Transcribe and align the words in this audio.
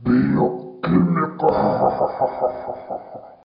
Bioquímica. 0.00 1.48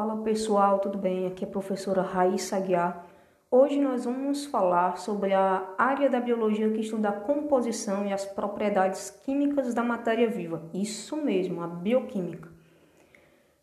Fala 0.00 0.16
pessoal, 0.22 0.78
tudo 0.78 0.96
bem? 0.96 1.26
Aqui 1.26 1.44
é 1.44 1.46
a 1.46 1.50
professora 1.50 2.00
Raíssa 2.00 2.56
Aguiar. 2.56 3.04
Hoje 3.50 3.78
nós 3.78 4.06
vamos 4.06 4.46
falar 4.46 4.96
sobre 4.96 5.34
a 5.34 5.74
área 5.76 6.08
da 6.08 6.18
biologia 6.18 6.70
que 6.70 6.80
estuda 6.80 7.10
a 7.10 7.20
composição 7.20 8.06
e 8.06 8.10
as 8.10 8.24
propriedades 8.24 9.10
químicas 9.10 9.74
da 9.74 9.82
matéria 9.82 10.26
viva. 10.26 10.62
Isso 10.72 11.18
mesmo, 11.18 11.62
a 11.62 11.66
bioquímica. 11.66 12.48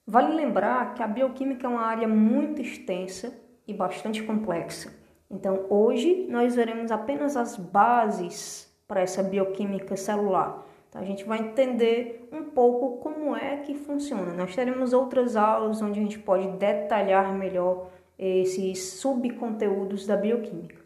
Vale 0.05 0.35
lembrar 0.35 0.93
que 0.93 1.01
a 1.01 1.07
bioquímica 1.07 1.65
é 1.65 1.69
uma 1.71 1.81
área 1.81 2.07
muito 2.07 2.61
extensa 2.61 3.33
e 3.67 3.73
bastante 3.73 4.21
complexa. 4.21 4.93
Então, 5.31 5.65
hoje 5.71 6.27
nós 6.29 6.55
veremos 6.55 6.91
apenas 6.91 7.35
as 7.35 7.57
bases 7.57 8.71
para 8.87 9.01
essa 9.01 9.23
bioquímica 9.23 9.97
celular. 9.97 10.63
Então, 10.89 11.01
a 11.01 11.05
gente 11.05 11.23
vai 11.25 11.39
entender 11.39 12.27
um 12.31 12.43
pouco 12.43 12.97
como 12.97 13.35
é 13.35 13.57
que 13.57 13.75
funciona. 13.75 14.33
Nós 14.33 14.55
teremos 14.55 14.93
outras 14.93 15.35
aulas 15.35 15.81
onde 15.81 15.99
a 15.99 16.03
gente 16.03 16.19
pode 16.19 16.47
detalhar 16.57 17.33
melhor 17.33 17.89
esses 18.17 18.93
subconteúdos 18.93 20.07
da 20.07 20.15
bioquímica. 20.15 20.81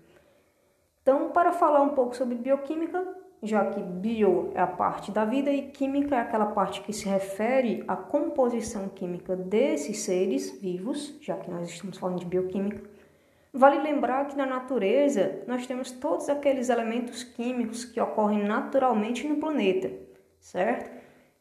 Então, 1.02 1.30
para 1.32 1.52
falar 1.52 1.82
um 1.82 1.90
pouco 1.90 2.16
sobre 2.16 2.36
bioquímica, 2.36 3.06
já 3.42 3.66
que 3.66 3.82
bio 3.82 4.52
é 4.54 4.62
a 4.62 4.68
parte 4.68 5.12
da 5.12 5.26
vida 5.26 5.52
e 5.52 5.64
química 5.64 6.16
é 6.16 6.20
aquela 6.20 6.48
parte 6.48 6.82
que 6.82 6.94
se 6.94 7.08
refere 7.08 7.84
à 7.88 7.96
composição 7.96 8.88
química 8.90 9.36
desses 9.36 10.00
seres 10.00 10.60
vivos, 10.62 11.18
já 11.22 11.36
que 11.38 11.50
nós 11.50 11.68
estamos 11.68 11.98
falando 11.98 12.20
de 12.20 12.26
bioquímica, 12.26 12.84
Vale 13.54 13.80
lembrar 13.80 14.28
que 14.28 14.38
na 14.38 14.46
natureza 14.46 15.44
nós 15.46 15.68
temos 15.68 15.92
todos 15.92 16.30
aqueles 16.30 16.70
elementos 16.70 17.24
químicos 17.24 17.84
que 17.84 18.00
ocorrem 18.00 18.44
naturalmente 18.44 19.28
no 19.28 19.38
planeta, 19.38 19.92
certo? 20.40 20.90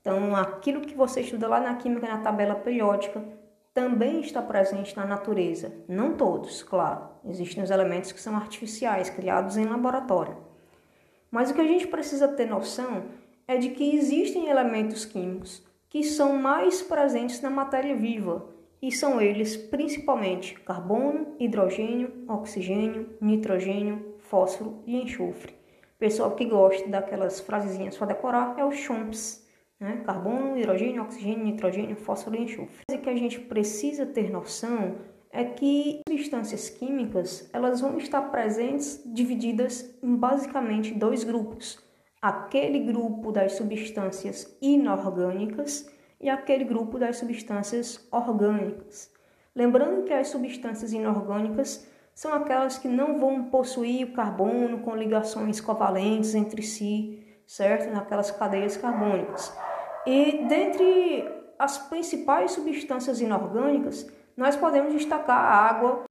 Então, 0.01 0.35
aquilo 0.35 0.81
que 0.81 0.95
você 0.95 1.21
estuda 1.21 1.47
lá 1.47 1.61
na 1.61 1.77
química, 1.77 2.09
na 2.09 2.19
tabela 2.19 2.57
periódica, 2.57 3.23
também 3.73 4.21
está 4.21 4.43
presente 4.43 4.97
na 4.97 5.05
natureza. 5.05 5.73
Não 5.87 6.17
todos, 6.17 6.63
claro. 6.63 7.09
Existem 7.25 7.63
os 7.63 7.71
elementos 7.71 8.11
que 8.11 8.21
são 8.21 8.35
artificiais, 8.35 9.09
criados 9.09 9.57
em 9.57 9.67
laboratório. 9.67 10.37
Mas 11.31 11.51
o 11.51 11.55
que 11.55 11.61
a 11.61 11.67
gente 11.67 11.87
precisa 11.87 12.27
ter 12.27 12.47
noção 12.47 13.05
é 13.47 13.57
de 13.57 13.69
que 13.69 13.95
existem 13.95 14.49
elementos 14.49 15.05
químicos 15.05 15.65
que 15.89 16.03
são 16.03 16.37
mais 16.37 16.83
presentes 16.83 17.41
na 17.41 17.51
matéria 17.51 17.95
viva 17.95 18.49
e 18.83 18.91
são 18.91 19.21
eles 19.21 19.57
principalmente 19.57 20.55
carbono, 20.61 21.35
hidrogênio, 21.39 22.25
oxigênio, 22.29 23.11
nitrogênio, 23.21 24.17
fósforo 24.19 24.83
e 24.87 24.97
enxofre. 24.97 25.55
Pessoal 25.99 26.31
que 26.35 26.47
gosta 26.47 26.89
daquelas 26.89 27.41
frasezinhas 27.41 27.97
para 27.97 28.09
decorar 28.09 28.59
é 28.59 28.65
o 28.65 28.73
CHOMPS, 28.73 29.47
né? 29.79 30.03
carbono, 30.05 30.57
hidrogênio, 30.59 31.03
oxigênio, 31.03 31.45
nitrogênio, 31.45 31.97
fósforo 31.97 32.37
e 32.37 32.45
enxofre. 32.45 32.85
O 32.91 32.99
que 32.99 33.11
a 33.11 33.17
gente 33.17 33.39
precisa 33.41 34.07
ter 34.07 34.31
noção 34.31 34.97
é 35.33 35.45
que 35.45 36.01
substâncias 36.09 36.71
químicas 36.71 37.49
elas 37.53 37.81
vão 37.81 37.99
estar 37.99 38.23
presentes 38.31 39.03
divididas 39.07 39.95
em 40.03 40.17
basicamente 40.17 40.93
dois 40.95 41.23
grupos. 41.23 41.79
Aquele 42.21 42.81
grupo 42.81 43.31
das 43.31 43.53
substâncias 43.53 44.57
inorgânicas 44.61 45.89
e 46.21 46.29
aquele 46.29 46.65
grupo 46.65 46.99
das 46.99 47.17
substâncias 47.17 48.07
orgânicas. 48.13 49.11
Lembrando 49.55 50.05
que 50.05 50.13
as 50.13 50.29
substâncias 50.29 50.93
inorgânicas 50.93 51.89
são 52.15 52.35
aquelas 52.35 52.79
que 52.79 52.87
não 52.87 53.19
vão 53.19 53.45
possuir 53.45 54.07
o 54.07 54.13
carbono 54.13 54.81
com 54.81 54.95
ligações 54.95 55.61
covalentes 55.61 56.35
entre 56.35 56.63
si, 56.63 57.25
certo? 57.47 57.91
Naquelas 57.91 58.31
cadeias 58.31 58.77
carbônicas. 58.77 59.57
E 60.07 60.45
dentre 60.47 61.27
as 61.59 61.79
principais 61.79 62.53
substâncias 62.53 63.21
inorgânicas, 63.21 64.07
nós 64.37 64.57
podemos 64.57 64.93
destacar 64.93 65.39
a 65.39 65.69
água, 65.69 66.05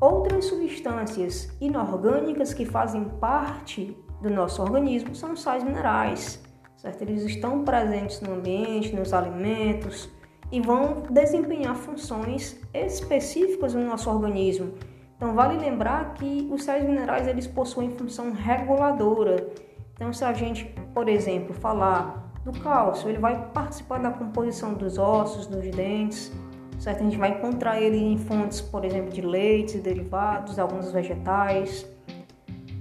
Outras 0.00 0.46
substâncias 0.46 1.48
inorgânicas 1.60 2.52
que 2.52 2.66
fazem 2.66 3.04
parte 3.20 3.96
do 4.22 4.30
nosso 4.30 4.62
organismo 4.62 5.14
são 5.14 5.36
sais 5.36 5.64
minerais, 5.64 6.40
certo? 6.76 7.02
Eles 7.02 7.24
estão 7.24 7.64
presentes 7.64 8.20
no 8.20 8.34
ambiente, 8.34 8.94
nos 8.94 9.12
alimentos 9.12 10.08
e 10.50 10.60
vão 10.60 11.02
desempenhar 11.10 11.74
funções 11.74 12.60
específicas 12.72 13.74
no 13.74 13.84
nosso 13.84 14.08
organismo. 14.08 14.74
Então 15.16 15.34
vale 15.34 15.58
lembrar 15.58 16.14
que 16.14 16.48
os 16.50 16.64
sais 16.64 16.84
minerais 16.84 17.26
eles 17.26 17.46
possuem 17.46 17.90
função 17.90 18.32
reguladora. 18.32 19.48
Então 19.94 20.12
se 20.12 20.24
a 20.24 20.32
gente, 20.32 20.64
por 20.94 21.08
exemplo, 21.08 21.52
falar 21.52 22.32
do 22.44 22.52
cálcio, 22.60 23.08
ele 23.08 23.18
vai 23.18 23.50
participar 23.52 23.98
da 23.98 24.10
composição 24.10 24.74
dos 24.74 24.98
ossos, 24.98 25.46
dos 25.46 25.68
dentes, 25.70 26.32
certo? 26.78 27.00
A 27.00 27.04
gente 27.04 27.16
vai 27.16 27.30
encontrar 27.30 27.80
ele 27.80 27.96
em 27.96 28.18
fontes, 28.18 28.60
por 28.60 28.84
exemplo, 28.84 29.10
de 29.10 29.20
leites 29.20 29.76
e 29.76 29.78
derivados, 29.78 30.58
alguns 30.58 30.90
vegetais. 30.90 31.86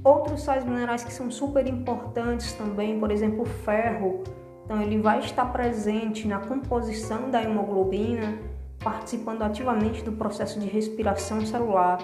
Outros 0.03 0.41
sais 0.41 0.65
minerais 0.65 1.03
que 1.03 1.13
são 1.13 1.29
super 1.29 1.67
importantes 1.67 2.53
também, 2.53 2.99
por 2.99 3.11
exemplo, 3.11 3.43
o 3.43 3.45
ferro. 3.45 4.23
Então, 4.65 4.81
ele 4.81 4.99
vai 4.99 5.19
estar 5.19 5.45
presente 5.45 6.27
na 6.27 6.39
composição 6.39 7.29
da 7.29 7.41
hemoglobina, 7.43 8.39
participando 8.83 9.43
ativamente 9.43 10.03
do 10.03 10.13
processo 10.13 10.59
de 10.59 10.67
respiração 10.67 11.45
celular. 11.45 11.99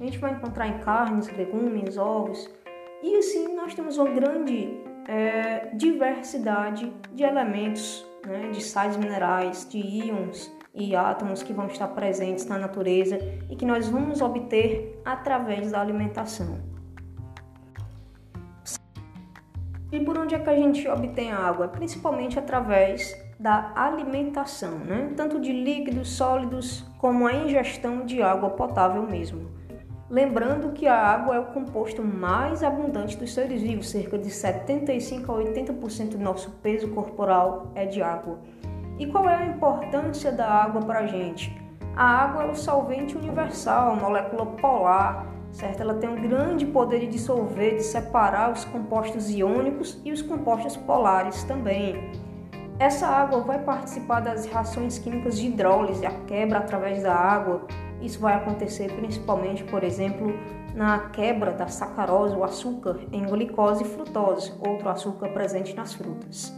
A 0.00 0.04
gente 0.04 0.18
vai 0.18 0.32
encontrar 0.32 0.68
em 0.68 0.78
carnes, 0.78 1.28
legumes, 1.36 1.96
ovos. 1.96 2.48
E 3.02 3.16
assim, 3.16 3.56
nós 3.56 3.74
temos 3.74 3.98
uma 3.98 4.10
grande 4.10 4.80
é, 5.08 5.70
diversidade 5.74 6.92
de 7.12 7.24
elementos, 7.24 8.06
né, 8.24 8.50
de 8.50 8.62
sais 8.62 8.96
minerais, 8.96 9.66
de 9.68 9.78
íons 9.78 10.52
e 10.72 10.94
átomos 10.94 11.42
que 11.42 11.52
vão 11.52 11.66
estar 11.66 11.88
presentes 11.88 12.46
na 12.46 12.58
natureza 12.58 13.18
e 13.50 13.56
que 13.56 13.66
nós 13.66 13.88
vamos 13.88 14.20
obter 14.20 15.00
através 15.04 15.72
da 15.72 15.80
alimentação. 15.80 16.69
E 19.92 19.98
por 19.98 20.16
onde 20.16 20.34
é 20.34 20.38
que 20.38 20.48
a 20.48 20.54
gente 20.54 20.86
obtém 20.88 21.32
água? 21.32 21.66
Principalmente 21.66 22.38
através 22.38 23.16
da 23.38 23.72
alimentação, 23.74 24.78
né? 24.78 25.12
tanto 25.16 25.40
de 25.40 25.52
líquidos, 25.52 26.12
sólidos, 26.12 26.84
como 26.98 27.26
a 27.26 27.32
ingestão 27.32 28.04
de 28.04 28.22
água 28.22 28.50
potável 28.50 29.02
mesmo. 29.02 29.50
Lembrando 30.08 30.72
que 30.72 30.86
a 30.86 30.96
água 30.96 31.36
é 31.36 31.38
o 31.38 31.46
composto 31.46 32.02
mais 32.02 32.62
abundante 32.62 33.16
dos 33.16 33.32
seres 33.32 33.62
vivos, 33.62 33.88
cerca 33.88 34.18
de 34.18 34.28
75 34.28 35.32
a 35.32 35.36
80% 35.36 36.10
do 36.10 36.18
nosso 36.18 36.50
peso 36.62 36.88
corporal 36.88 37.70
é 37.74 37.86
de 37.86 38.02
água. 38.02 38.38
E 38.98 39.06
qual 39.06 39.28
é 39.28 39.36
a 39.36 39.46
importância 39.46 40.30
da 40.30 40.46
água 40.46 40.82
para 40.82 41.00
a 41.00 41.06
gente? 41.06 41.56
A 41.96 42.04
água 42.04 42.44
é 42.44 42.50
o 42.50 42.54
solvente 42.54 43.16
universal, 43.16 43.96
molécula 43.96 44.46
polar, 44.46 45.26
certo? 45.52 45.80
Ela 45.80 45.94
tem 45.94 46.08
um 46.08 46.20
grande 46.20 46.66
poder 46.66 47.00
de 47.00 47.06
dissolver, 47.08 47.76
de 47.76 47.82
separar 47.82 48.52
os 48.52 48.64
compostos 48.64 49.30
iônicos 49.30 50.00
e 50.04 50.12
os 50.12 50.22
compostos 50.22 50.76
polares 50.76 51.42
também. 51.44 52.12
Essa 52.78 53.06
água 53.06 53.40
vai 53.40 53.58
participar 53.58 54.20
das 54.20 54.46
reações 54.46 54.98
químicas 54.98 55.38
de 55.38 55.48
hidrólise, 55.48 56.06
a 56.06 56.12
quebra 56.26 56.58
através 56.58 57.02
da 57.02 57.14
água. 57.14 57.66
Isso 58.00 58.18
vai 58.18 58.34
acontecer 58.34 58.90
principalmente, 58.92 59.62
por 59.64 59.84
exemplo, 59.84 60.32
na 60.74 61.10
quebra 61.10 61.52
da 61.52 61.66
sacarose, 61.66 62.34
o 62.34 62.42
açúcar, 62.42 62.98
em 63.12 63.26
glicose 63.26 63.84
e 63.84 63.86
frutose, 63.86 64.52
outro 64.66 64.88
açúcar 64.88 65.28
presente 65.28 65.74
nas 65.74 65.92
frutas. 65.92 66.52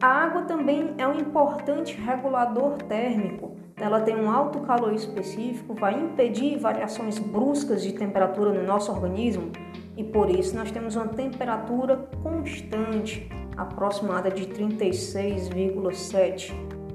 A 0.00 0.06
água 0.06 0.42
também 0.42 0.94
é 0.96 1.06
um 1.06 1.14
importante 1.14 1.96
regulador 1.96 2.78
térmico, 2.82 3.56
ela 3.80 4.00
tem 4.00 4.16
um 4.16 4.30
alto 4.30 4.60
calor 4.60 4.92
específico, 4.92 5.74
vai 5.74 5.94
impedir 5.94 6.58
variações 6.58 7.18
bruscas 7.18 7.82
de 7.82 7.92
temperatura 7.92 8.52
no 8.52 8.66
nosso 8.66 8.90
organismo 8.90 9.50
e 9.96 10.04
por 10.04 10.30
isso 10.30 10.54
nós 10.54 10.70
temos 10.70 10.96
uma 10.96 11.08
temperatura 11.08 11.96
constante, 12.22 13.28
aproximada 13.56 14.30
de 14.30 14.46
36,7, 14.46 16.52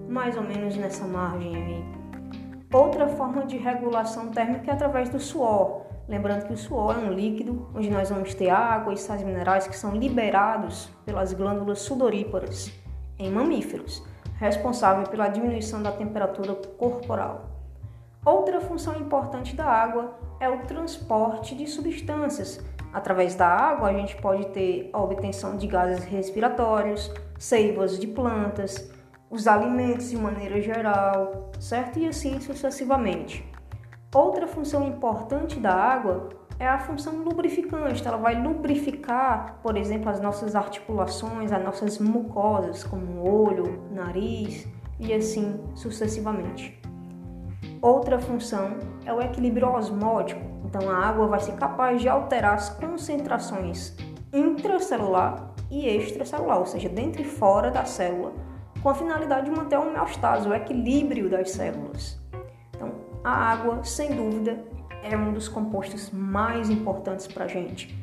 mais 0.08 0.38
ou 0.38 0.44
menos 0.44 0.78
nessa 0.78 1.06
margem 1.06 1.56
aí. 1.56 1.84
Outra 2.74 3.08
forma 3.08 3.46
de 3.46 3.58
regulação 3.58 4.30
térmica 4.30 4.72
é 4.72 4.74
através 4.74 5.10
do 5.10 5.20
suor. 5.20 5.84
Lembrando 6.08 6.48
que 6.48 6.54
o 6.54 6.58
suor 6.58 6.96
é 6.96 7.00
um 7.00 7.14
líquido 7.14 7.70
onde 7.76 7.90
nós 7.90 8.10
vamos 8.10 8.34
ter 8.34 8.50
água 8.50 8.94
e 8.94 8.98
sais 8.98 9.22
minerais 9.22 9.68
que 9.68 9.78
são 9.78 9.96
liberados 9.96 10.90
pelas 11.06 11.34
glândulas 11.34 11.80
sudoríparas. 11.80 12.72
em 13.20 13.30
mamíferos, 13.30 14.04
responsável 14.44 15.07
pela 15.07 15.30
diminuição 15.30 15.81
da 15.81 15.92
temperatura 15.92 16.54
corporal. 16.78 17.45
Outra 18.25 18.60
função 18.60 19.00
importante 19.00 19.56
da 19.56 19.66
água 19.66 20.18
é 20.38 20.50
o 20.50 20.60
transporte 20.63 21.56
de 21.56 21.66
substâncias. 21.66 22.62
Através 22.92 23.36
da 23.36 23.48
água, 23.48 23.90
a 23.90 23.94
gente 23.94 24.18
pode 24.18 24.48
ter 24.48 24.90
a 24.92 25.01
obtenção 25.01 25.56
de 25.56 25.66
gases 25.66 26.04
respiratórios, 26.04 27.10
seivas 27.40 27.98
de 27.98 28.06
plantas, 28.06 28.92
os 29.30 29.48
alimentos 29.48 30.10
de 30.10 30.18
maneira 30.18 30.62
geral, 30.62 31.50
certo? 31.60 32.00
E 32.00 32.07
assim 32.07 32.39
sucessivamente. 32.42 33.50
Outra 34.13 34.46
função 34.46 34.86
importante 34.86 35.57
da 35.57 35.74
água 35.74 36.30
é 36.63 36.68
a 36.69 36.80
função 36.80 37.18
lubrificante. 37.18 38.06
Ela 38.07 38.18
vai 38.18 38.42
lubrificar, 38.42 39.60
por 39.62 39.75
exemplo, 39.77 40.10
as 40.10 40.19
nossas 40.19 40.56
articulações, 40.56 41.51
as 41.51 41.63
nossas 41.63 42.00
mucosas, 42.00 42.83
como 42.83 43.21
olho, 43.21 43.83
nariz 43.92 44.68
e 45.00 45.13
assim 45.13 45.60
sucessivamente. 45.75 46.81
Outra 47.81 48.18
função 48.18 48.77
é 49.06 49.13
o 49.13 49.21
equilíbrio 49.21 49.69
osmótico. 49.69 50.42
Então, 50.63 50.89
a 50.89 51.06
água 51.06 51.27
vai 51.27 51.39
ser 51.39 51.54
capaz 51.54 52.01
de 52.01 52.07
alterar 52.07 52.54
as 52.54 52.69
concentrações 52.69 53.95
intracelular 54.31 55.54
e 55.69 55.88
extracelular, 55.88 56.60
ou 56.60 56.65
seja, 56.65 56.89
dentro 56.89 57.21
e 57.21 57.25
fora 57.25 57.69
da 57.69 57.86
célula, 57.86 58.33
com 58.81 58.89
a 58.89 58.95
finalidade 58.95 59.50
de 59.50 59.56
manter 59.56 59.75
a 59.75 59.81
homeostase, 59.81 60.48
o 60.48 60.54
equilíbrio 60.54 61.30
das 61.30 61.51
células. 61.51 62.19
Então, 62.75 62.92
a 63.24 63.31
água, 63.31 63.83
sem 63.83 64.15
dúvida, 64.15 64.63
é 65.04 65.16
um 65.18 65.34
dos 65.34 65.48
compostos 65.48 66.10
mais 66.12 66.70
importantes 66.70 67.28
para 67.28 67.46
a 67.46 67.48
gente. 67.48 67.96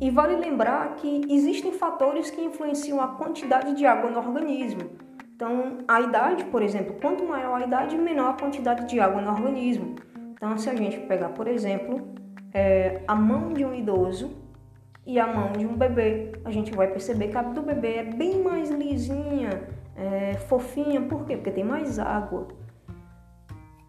E 0.00 0.10
vale 0.10 0.36
lembrar 0.36 0.94
que 0.96 1.26
existem 1.28 1.72
fatores 1.72 2.30
que 2.30 2.40
influenciam 2.40 3.00
a 3.00 3.08
quantidade 3.08 3.74
de 3.74 3.84
água 3.84 4.10
no 4.10 4.18
organismo. 4.18 4.82
Então, 5.34 5.78
a 5.86 6.00
idade, 6.00 6.44
por 6.44 6.62
exemplo, 6.62 6.96
quanto 7.00 7.24
maior 7.24 7.60
a 7.60 7.64
idade, 7.64 7.96
menor 7.96 8.30
a 8.30 8.32
quantidade 8.32 8.88
de 8.88 9.00
água 9.00 9.20
no 9.20 9.30
organismo. 9.30 9.96
Então, 10.32 10.56
se 10.56 10.68
a 10.68 10.74
gente 10.74 10.98
pegar, 11.00 11.30
por 11.30 11.48
exemplo, 11.48 12.08
é, 12.52 13.02
a 13.06 13.14
mão 13.14 13.52
de 13.52 13.64
um 13.64 13.74
idoso 13.74 14.30
e 15.06 15.18
a 15.18 15.26
mão 15.26 15.52
de 15.52 15.66
um 15.66 15.74
bebê, 15.74 16.32
a 16.44 16.50
gente 16.50 16.72
vai 16.74 16.88
perceber 16.88 17.28
que 17.28 17.36
a 17.36 17.42
do 17.42 17.62
bebê 17.62 17.94
é 17.94 18.04
bem 18.04 18.42
mais 18.42 18.70
lisinha, 18.70 19.62
é, 19.96 20.34
fofinha. 20.48 21.00
Por 21.00 21.24
quê? 21.24 21.36
Porque 21.36 21.50
tem 21.50 21.64
mais 21.64 21.98
água. 21.98 22.48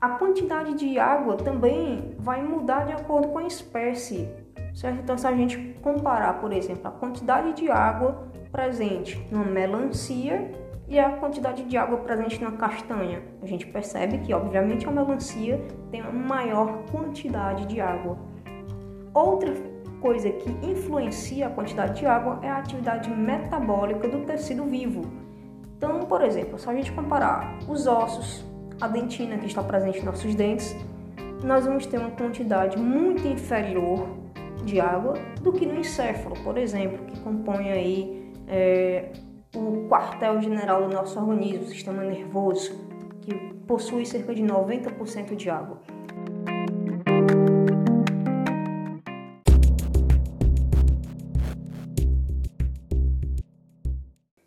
A 0.02 0.12
quantidade 0.12 0.76
de 0.76 0.98
água 0.98 1.36
também 1.36 2.16
vai 2.20 2.42
mudar 2.42 2.86
de 2.86 2.94
acordo 2.94 3.28
com 3.28 3.40
a 3.40 3.44
espécie, 3.44 4.30
certo? 4.74 5.02
Então, 5.02 5.18
se 5.18 5.28
a 5.28 5.34
gente 5.34 5.76
comparar, 5.82 6.40
por 6.40 6.54
exemplo, 6.54 6.88
a 6.88 6.92
quantidade 6.92 7.52
de 7.52 7.70
água 7.70 8.26
presente 8.50 9.22
numa 9.30 9.44
melancia 9.44 10.52
e 10.88 10.98
a 10.98 11.18
quantidade 11.18 11.66
de 11.66 11.76
água 11.76 11.98
presente 11.98 12.42
na 12.42 12.54
castanha, 12.54 13.22
a 13.42 13.46
gente 13.46 13.68
percebe 13.68 14.20
que, 14.20 14.34
obviamente, 14.34 14.88
a 14.88 14.92
melancia 14.92 15.60
tem 15.92 16.02
uma 16.02 16.14
maior 16.14 16.86
quantidade 16.90 17.66
de 17.66 17.82
água. 17.82 18.18
Outra 19.14 19.54
coisa 20.00 20.30
que 20.30 20.50
influencia 20.66 21.48
a 21.48 21.50
quantidade 21.50 22.00
de 22.00 22.06
água 22.06 22.40
é 22.42 22.50
a 22.50 22.60
atividade 22.60 23.10
metabólica 23.10 24.08
do 24.08 24.26
tecido 24.26 24.64
vivo. 24.64 25.02
Então, 25.76 26.00
por 26.06 26.22
exemplo, 26.22 26.58
se 26.58 26.70
a 26.70 26.74
gente 26.74 26.90
comparar 26.94 27.60
os 27.68 27.86
ossos, 27.86 28.49
a 28.82 28.88
dentina 28.88 29.38
que 29.38 29.46
está 29.46 29.62
presente 29.62 30.00
em 30.00 30.04
nossos 30.04 30.34
dentes, 30.36 30.76
nós 31.44 31.66
vamos 31.66 31.86
ter 31.86 31.98
uma 31.98 32.12
quantidade 32.12 32.78
muito 32.78 33.28
inferior 33.28 34.08
de 34.64 34.80
água 34.80 35.14
do 35.42 35.52
que 35.52 35.66
no 35.66 35.80
encéfalo, 35.80 36.36
por 36.44 36.58
exemplo, 36.58 37.06
que 37.06 37.20
compõe 37.20 37.70
aí 37.70 38.34
é, 38.48 39.12
o 39.56 39.88
quartel-general 39.90 40.88
do 40.88 40.94
nosso 40.94 41.20
organismo, 41.20 41.64
o 41.64 41.68
sistema 41.68 42.04
nervoso, 42.04 42.74
que 43.22 43.34
possui 43.68 44.06
cerca 44.06 44.34
de 44.34 44.44
90% 44.44 45.36
de 45.36 45.50
água. 45.50 45.82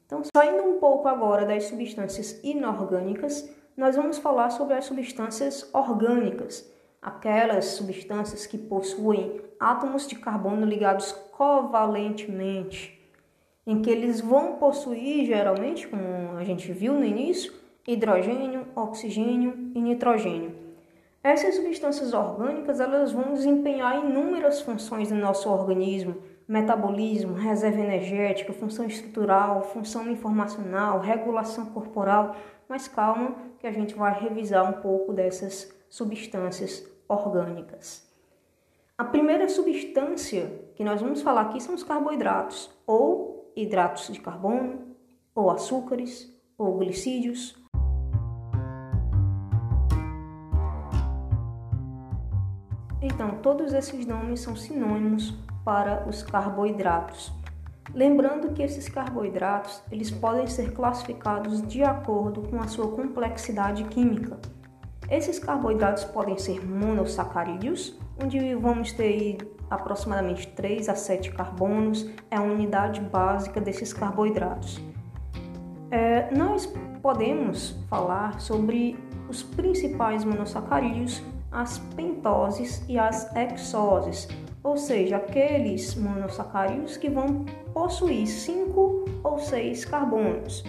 Então, 0.06 0.22
saindo 0.34 0.62
um 0.62 0.78
pouco 0.78 1.08
agora 1.08 1.44
das 1.46 1.64
substâncias 1.64 2.38
inorgânicas, 2.44 3.48
nós 3.76 3.96
vamos 3.96 4.18
falar 4.18 4.50
sobre 4.50 4.74
as 4.74 4.84
substâncias 4.84 5.68
orgânicas, 5.72 6.70
aquelas 7.00 7.64
substâncias 7.66 8.46
que 8.46 8.58
possuem 8.58 9.40
átomos 9.58 10.06
de 10.06 10.16
carbono 10.16 10.66
ligados 10.66 11.12
covalentemente, 11.32 13.00
em 13.66 13.80
que 13.80 13.90
eles 13.90 14.20
vão 14.20 14.56
possuir 14.56 15.26
geralmente, 15.26 15.88
como 15.88 16.36
a 16.36 16.44
gente 16.44 16.72
viu 16.72 16.94
no 16.94 17.04
início, 17.04 17.52
hidrogênio, 17.86 18.66
oxigênio 18.76 19.72
e 19.74 19.80
nitrogênio. 19.80 20.54
Essas 21.24 21.54
substâncias 21.54 22.12
orgânicas 22.12 22.80
elas 22.80 23.12
vão 23.12 23.32
desempenhar 23.32 24.04
inúmeras 24.04 24.60
funções 24.60 25.10
no 25.10 25.18
nosso 25.18 25.48
organismo, 25.48 26.16
metabolismo, 26.52 27.32
reserva 27.32 27.80
energética, 27.80 28.52
função 28.52 28.84
estrutural, 28.84 29.62
função 29.62 30.10
informacional, 30.10 31.00
regulação 31.00 31.64
corporal, 31.64 32.36
mas 32.68 32.86
calma 32.86 33.34
que 33.58 33.66
a 33.66 33.72
gente 33.72 33.94
vai 33.94 34.20
revisar 34.20 34.68
um 34.68 34.82
pouco 34.82 35.14
dessas 35.14 35.74
substâncias 35.88 36.86
orgânicas. 37.08 38.06
A 38.98 39.04
primeira 39.04 39.48
substância 39.48 40.52
que 40.74 40.84
nós 40.84 41.00
vamos 41.00 41.22
falar 41.22 41.40
aqui 41.40 41.58
são 41.58 41.74
os 41.74 41.82
carboidratos, 41.82 42.70
ou 42.86 43.50
hidratos 43.56 44.12
de 44.12 44.20
carbono, 44.20 44.94
ou 45.34 45.50
açúcares, 45.50 46.30
ou 46.58 46.76
glicídios. 46.76 47.56
Então, 53.00 53.38
todos 53.38 53.72
esses 53.72 54.04
nomes 54.06 54.40
são 54.40 54.54
sinônimos 54.54 55.34
para 55.64 56.08
os 56.08 56.22
carboidratos. 56.22 57.32
Lembrando 57.94 58.52
que 58.52 58.62
esses 58.62 58.88
carboidratos 58.88 59.82
eles 59.90 60.10
podem 60.10 60.46
ser 60.46 60.72
classificados 60.72 61.62
de 61.66 61.82
acordo 61.82 62.42
com 62.48 62.60
a 62.60 62.66
sua 62.66 62.88
complexidade 62.88 63.84
química. 63.84 64.38
Esses 65.10 65.38
carboidratos 65.38 66.04
podem 66.04 66.38
ser 66.38 66.64
monossacarídeos, 66.66 67.98
onde 68.22 68.54
vamos 68.54 68.92
ter 68.92 69.38
aproximadamente 69.68 70.46
3 70.48 70.88
a 70.88 70.94
7 70.94 71.32
carbonos, 71.32 72.08
é 72.30 72.36
a 72.36 72.42
unidade 72.42 73.00
básica 73.00 73.60
desses 73.60 73.92
carboidratos. 73.92 74.80
É, 75.90 76.34
nós 76.34 76.72
podemos 77.02 77.76
falar 77.88 78.40
sobre 78.40 78.96
os 79.28 79.42
principais 79.42 80.24
monossacarídeos, 80.24 81.22
as 81.50 81.78
pentoses 81.78 82.82
e 82.88 82.98
as 82.98 83.34
hexoses, 83.36 84.28
ou 84.62 84.76
seja, 84.76 85.16
aqueles 85.16 85.94
monossacarídeos 85.94 86.96
que 86.96 87.10
vão 87.10 87.44
possuir 87.74 88.26
5 88.26 89.04
ou 89.24 89.38
6 89.38 89.84
carbonos. 89.84 90.64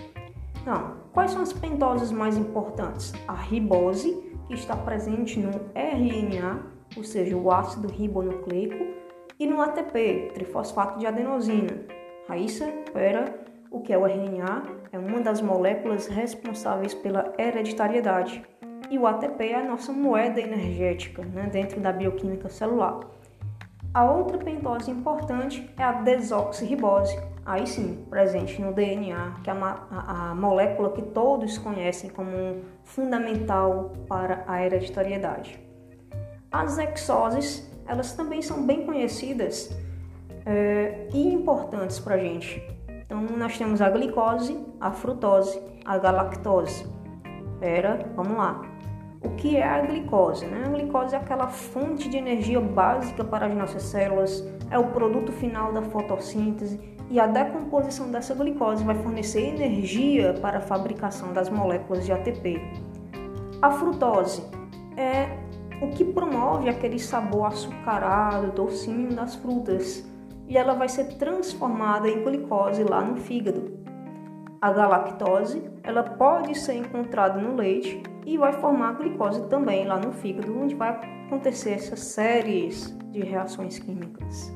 Então, 0.62 0.96
quais 1.12 1.32
são 1.32 1.42
as 1.42 1.54
pentoses 1.54 2.12
mais 2.12 2.38
importantes? 2.38 3.14
A 3.28 3.34
ribose, 3.34 4.14
que 4.48 4.54
está 4.54 4.76
presente 4.76 5.40
no 5.40 5.52
RNA, 5.76 6.62
ou 6.96 7.04
seja, 7.04 7.36
o 7.36 7.52
ácido 7.52 7.88
ribonucleico, 7.88 9.04
e 9.40 9.46
no 9.46 9.62
ATP, 9.62 10.32
trifosfato 10.34 11.00
de 11.00 11.06
adenosina. 11.06 11.86
Raíssa, 12.28 12.68
pera, 12.94 13.44
o 13.70 13.82
que 13.82 13.92
é 13.92 13.98
o 13.98 14.06
RNA? 14.06 14.64
É 14.92 14.98
uma 14.98 15.20
das 15.20 15.42
moléculas 15.42 16.08
responsáveis 16.08 16.94
pela 16.94 17.34
hereditariedade. 17.38 18.44
E 18.90 18.98
o 18.98 19.08
ATP 19.08 19.50
é 19.50 19.56
a 19.56 19.64
nossa 19.64 19.92
moeda 19.92 20.40
energética 20.40 21.24
né, 21.24 21.50
dentro 21.52 21.82
da 21.82 21.92
bioquímica 21.92 22.48
celular. 22.50 23.00
A 23.94 24.04
outra 24.06 24.40
pentose 24.40 24.90
importante 24.90 25.70
é 25.78 25.84
a 25.84 25.92
desoxirribose, 25.92 27.16
aí 27.46 27.68
sim, 27.68 28.04
presente 28.10 28.60
no 28.60 28.74
DNA, 28.74 29.36
que 29.44 29.52
é 29.52 29.54
a, 29.54 30.32
a, 30.32 30.36
molécula 30.36 30.90
que 30.90 31.04
todos 31.04 31.60
conhecem 31.60 32.10
como 32.10 32.64
fundamental 32.84 33.94
para 34.08 34.44
a 34.48 34.66
hereditariedade. 34.66 35.60
As 36.52 36.80
hexoses, 36.80 37.72
elas 37.86 38.14
também 38.14 38.42
são 38.42 38.66
bem 38.66 38.84
conhecidas 38.84 39.70
é, 40.44 41.08
e 41.14 41.32
importantes 41.32 42.00
para 42.00 42.16
a 42.16 42.18
gente. 42.18 42.64
Então, 43.06 43.22
nós 43.22 43.56
temos 43.60 43.80
a 43.80 43.92
glicose, 43.92 44.58
a 44.82 44.92
frutose, 44.92 45.62
a 45.86 46.00
galactose. 46.00 46.88
Pera, 47.60 48.10
vamos 48.16 48.36
lá. 48.36 48.73
O 49.24 49.30
que 49.36 49.56
é 49.56 49.64
a 49.64 49.82
glicose? 49.82 50.46
Né? 50.46 50.64
A 50.66 50.70
glicose 50.70 51.16
é 51.16 51.18
aquela 51.18 51.48
fonte 51.48 52.10
de 52.10 52.18
energia 52.18 52.60
básica 52.60 53.24
para 53.24 53.46
as 53.46 53.56
nossas 53.56 53.84
células, 53.84 54.44
é 54.70 54.78
o 54.78 54.88
produto 54.88 55.32
final 55.32 55.72
da 55.72 55.82
fotossíntese 55.82 56.80
e 57.10 57.20
a 57.20 57.28
decomposição 57.28 58.12
dessa 58.12 58.34
glicose 58.34 58.84
vai 58.84 58.96
fornecer 58.96 59.42
energia 59.42 60.34
para 60.42 60.58
a 60.58 60.62
fabricação 60.62 61.32
das 61.32 61.50
moléculas 61.50 62.06
de 62.06 62.12
ATP. 62.12 62.62
A 63.62 63.72
frutose 63.72 64.44
é 64.98 65.30
o 65.82 65.90
que 65.90 66.04
promove 66.04 66.70
aquele 66.70 67.00
sabor 67.00 67.48
açucarado, 67.48 68.52
docinho 68.52 69.14
das 69.14 69.36
frutas 69.36 70.06
e 70.48 70.58
ela 70.58 70.74
vai 70.74 70.90
ser 70.90 71.06
transformada 71.16 72.10
em 72.10 72.24
glicose 72.24 72.84
lá 72.84 73.02
no 73.02 73.18
fígado. 73.18 73.84
A 74.64 74.72
galactose, 74.72 75.62
ela 75.84 76.04
pode 76.04 76.58
ser 76.58 76.76
encontrada 76.76 77.38
no 77.38 77.54
leite 77.54 78.02
e 78.26 78.38
vai 78.38 78.54
formar 78.54 78.94
glicose 78.94 79.46
também 79.50 79.86
lá 79.86 80.00
no 80.00 80.14
fígado, 80.14 80.58
onde 80.58 80.74
vai 80.74 80.92
acontecer 81.28 81.72
essas 81.72 82.00
séries 82.00 82.98
de 83.12 83.20
reações 83.20 83.78
químicas. 83.78 84.54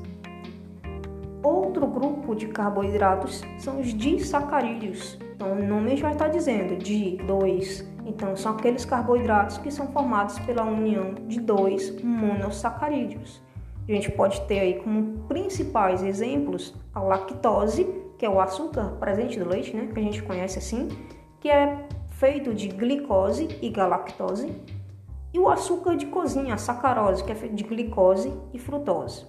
Outro 1.42 1.86
grupo 1.86 2.34
de 2.34 2.48
carboidratos 2.48 3.44
são 3.58 3.80
os 3.80 3.88
disacarídeos. 3.92 5.18
Então, 5.36 5.52
o 5.52 5.62
nome 5.62 5.94
já 5.94 6.10
está 6.10 6.26
dizendo 6.26 6.78
di, 6.78 7.18
dois. 7.26 7.86
Então, 8.06 8.34
são 8.34 8.52
aqueles 8.52 8.86
carboidratos 8.86 9.58
que 9.58 9.70
são 9.70 9.88
formados 9.88 10.38
pela 10.38 10.64
união 10.64 11.12
de 11.26 11.38
dois 11.38 12.02
monossacarídeos. 12.02 13.42
A 13.86 13.92
gente 13.92 14.10
pode 14.12 14.40
ter 14.46 14.60
aí 14.60 14.74
como 14.80 15.18
principais 15.28 16.02
exemplos 16.02 16.74
a 16.94 17.00
lactose, 17.00 18.07
que 18.18 18.26
é 18.26 18.28
o 18.28 18.40
açúcar 18.40 18.96
presente 18.98 19.38
no 19.38 19.48
leite, 19.48 19.74
né, 19.74 19.88
que 19.92 19.98
a 19.98 20.02
gente 20.02 20.22
conhece 20.22 20.58
assim, 20.58 20.88
que 21.40 21.48
é 21.48 21.86
feito 22.10 22.52
de 22.52 22.68
glicose 22.68 23.48
e 23.62 23.68
galactose, 23.70 24.52
e 25.32 25.38
o 25.38 25.48
açúcar 25.48 25.96
de 25.96 26.06
cozinha, 26.06 26.54
a 26.54 26.58
sacarose, 26.58 27.22
que 27.22 27.30
é 27.30 27.34
feito 27.34 27.54
de 27.54 27.62
glicose 27.62 28.32
e 28.52 28.58
frutose. 28.58 29.24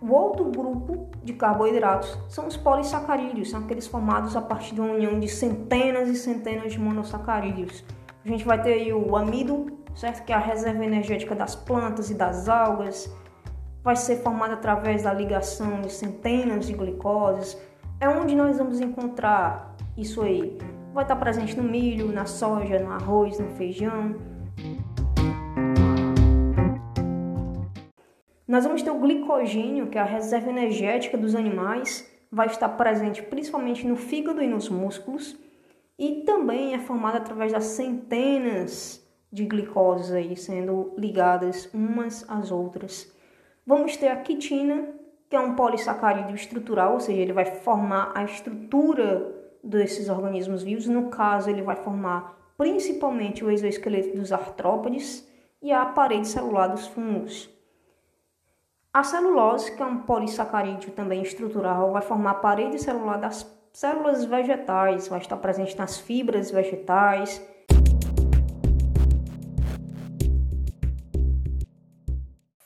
O 0.00 0.12
outro 0.12 0.44
grupo 0.44 1.08
de 1.24 1.32
carboidratos 1.32 2.16
são 2.28 2.46
os 2.46 2.56
polissacarídeos, 2.56 3.50
são 3.50 3.60
aqueles 3.60 3.86
formados 3.86 4.36
a 4.36 4.40
partir 4.40 4.74
de 4.74 4.80
uma 4.80 4.92
união 4.92 5.18
de 5.18 5.26
centenas 5.26 6.08
e 6.08 6.14
centenas 6.16 6.72
de 6.72 6.78
monossacarídeos. 6.78 7.84
A 8.24 8.28
gente 8.28 8.44
vai 8.44 8.62
ter 8.62 8.74
aí 8.74 8.92
o 8.92 9.16
amido, 9.16 9.66
certo? 9.96 10.24
Que 10.24 10.32
é 10.32 10.36
a 10.36 10.38
reserva 10.38 10.84
energética 10.84 11.34
das 11.34 11.56
plantas 11.56 12.10
e 12.10 12.14
das 12.14 12.48
algas. 12.48 13.12
Vai 13.82 13.96
ser 13.96 14.16
formado 14.16 14.54
através 14.54 15.02
da 15.02 15.12
ligação 15.12 15.80
de 15.80 15.92
centenas 15.92 16.66
de 16.66 16.72
glicoses. 16.72 17.56
É 18.00 18.08
onde 18.08 18.34
nós 18.34 18.58
vamos 18.58 18.80
encontrar 18.80 19.76
isso 19.96 20.22
aí. 20.22 20.58
Vai 20.92 21.04
estar 21.04 21.16
presente 21.16 21.56
no 21.56 21.62
milho, 21.62 22.12
na 22.12 22.26
soja, 22.26 22.78
no 22.78 22.90
arroz, 22.90 23.38
no 23.38 23.48
feijão. 23.50 24.16
Nós 28.46 28.64
vamos 28.64 28.82
ter 28.82 28.90
o 28.90 28.98
glicogênio, 28.98 29.88
que 29.88 29.98
é 29.98 30.00
a 30.00 30.04
reserva 30.04 30.48
energética 30.48 31.18
dos 31.18 31.34
animais, 31.34 32.10
vai 32.32 32.46
estar 32.46 32.68
presente 32.70 33.22
principalmente 33.22 33.86
no 33.86 33.94
fígado 33.94 34.42
e 34.42 34.46
nos 34.46 34.68
músculos, 34.68 35.36
e 35.98 36.22
também 36.24 36.74
é 36.74 36.78
formado 36.78 37.16
através 37.16 37.52
das 37.52 37.64
centenas 37.64 39.06
de 39.30 39.44
glicoses 39.44 40.12
aí 40.12 40.36
sendo 40.36 40.94
ligadas 40.96 41.68
umas 41.74 42.24
às 42.28 42.50
outras. 42.50 43.12
Vamos 43.68 43.98
ter 43.98 44.08
a 44.08 44.16
quitina, 44.16 44.94
que 45.28 45.36
é 45.36 45.40
um 45.40 45.54
polissacarídeo 45.54 46.34
estrutural, 46.34 46.94
ou 46.94 47.00
seja, 47.00 47.20
ele 47.20 47.34
vai 47.34 47.44
formar 47.44 48.12
a 48.14 48.24
estrutura 48.24 49.30
desses 49.62 50.08
organismos 50.08 50.62
vivos. 50.62 50.86
No 50.86 51.10
caso, 51.10 51.50
ele 51.50 51.60
vai 51.60 51.76
formar 51.76 52.34
principalmente 52.56 53.44
o 53.44 53.50
exoesqueleto 53.50 54.16
dos 54.16 54.32
artrópodes 54.32 55.28
e 55.60 55.70
a 55.70 55.84
parede 55.84 56.26
celular 56.26 56.68
dos 56.68 56.86
fungos. 56.86 57.50
A 58.90 59.02
celulose, 59.02 59.76
que 59.76 59.82
é 59.82 59.84
um 59.84 59.98
polissacarídeo 59.98 60.92
também 60.92 61.20
estrutural, 61.20 61.92
vai 61.92 62.00
formar 62.00 62.30
a 62.30 62.34
parede 62.36 62.78
celular 62.78 63.18
das 63.18 63.46
células 63.70 64.24
vegetais, 64.24 65.08
vai 65.08 65.20
estar 65.20 65.36
presente 65.36 65.76
nas 65.76 65.98
fibras 65.98 66.50
vegetais 66.50 67.46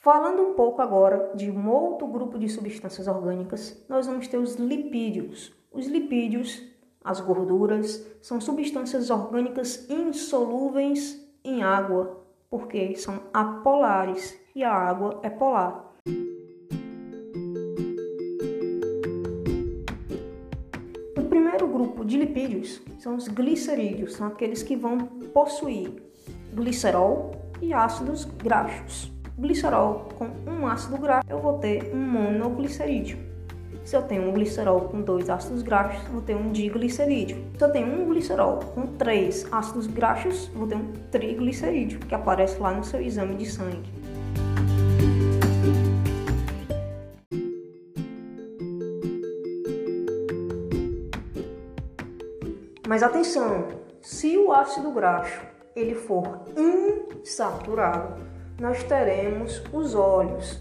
Falando 0.03 0.43
um 0.43 0.55
pouco 0.55 0.83
agora 0.83 1.31
de 1.33 1.49
um 1.49 1.71
outro 1.71 2.09
grupo 2.09 2.37
de 2.37 2.49
substâncias 2.49 3.07
orgânicas, 3.07 3.81
nós 3.89 4.05
vamos 4.05 4.27
ter 4.27 4.37
os 4.37 4.57
lipídios. 4.57 5.55
Os 5.71 5.87
lipídios, 5.87 6.61
as 7.05 7.21
gorduras, 7.21 8.05
são 8.21 8.41
substâncias 8.41 9.11
orgânicas 9.11 9.89
insolúveis 9.89 11.25
em 11.45 11.63
água, 11.63 12.21
porque 12.51 12.97
são 12.97 13.21
apolares 13.33 14.37
e 14.57 14.65
a 14.65 14.73
água 14.73 15.21
é 15.23 15.31
polar. 15.31 15.95
O 21.17 21.23
primeiro 21.29 21.69
grupo 21.69 22.05
de 22.05 22.19
lipídios 22.19 22.83
são 22.99 23.15
os 23.15 23.29
glicerídeos, 23.29 24.15
são 24.15 24.27
aqueles 24.27 24.65
que 24.65 24.75
vão 24.75 24.99
possuir 25.33 26.03
glicerol 26.53 27.31
e 27.61 27.73
ácidos 27.73 28.25
graxos 28.25 29.12
glicerol 29.39 30.09
com 30.19 30.29
um 30.47 30.67
ácido 30.67 30.99
graxo, 30.99 31.29
eu 31.29 31.39
vou 31.39 31.59
ter 31.59 31.95
um 31.95 31.99
monoglicerídeo. 31.99 33.19
Se 33.85 33.97
eu 33.97 34.03
tenho 34.03 34.29
um 34.29 34.33
glicerol 34.33 34.83
com 34.83 35.01
dois 35.01 35.29
ácidos 35.29 35.63
graxos, 35.63 36.07
vou 36.09 36.23
ter 36.23 36.37
um 36.37 36.53
diglicerídeo. 36.53 37.45
Se 37.59 37.65
eu 37.65 37.73
tenho 37.73 37.89
um 37.89 38.07
glicerol 38.07 38.59
com 38.59 38.87
três 38.87 39.47
ácidos 39.51 39.89
graxos, 39.89 40.47
vou 40.55 40.69
ter 40.69 40.77
um 40.77 40.93
triglicerídeo, 41.11 41.99
que 42.01 42.15
aparece 42.15 42.61
lá 42.61 42.73
no 42.73 42.85
seu 42.85 43.01
exame 43.01 43.35
de 43.35 43.47
sangue. 43.47 43.91
Mas 52.87 53.03
atenção, 53.03 53.69
se 54.01 54.37
o 54.37 54.53
ácido 54.53 54.93
graxo 54.93 55.41
ele 55.75 55.95
for 55.95 56.43
insaturado, 56.57 58.21
nós 58.63 58.81
teremos 58.85 59.61
os 59.73 59.93
óleos, 59.93 60.61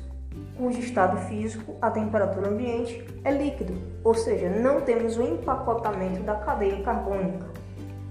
cujo 0.58 0.80
estado 0.80 1.18
físico, 1.28 1.76
a 1.80 1.92
temperatura 1.92 2.50
ambiente, 2.50 3.06
é 3.24 3.30
líquido, 3.30 3.78
ou 4.04 4.16
seja, 4.16 4.50
não 4.50 4.82
temos 4.82 5.18
o 5.18 5.22
empacotamento 5.22 6.24
da 6.24 6.34
cadeia 6.34 6.82
carbônica. 6.82 7.46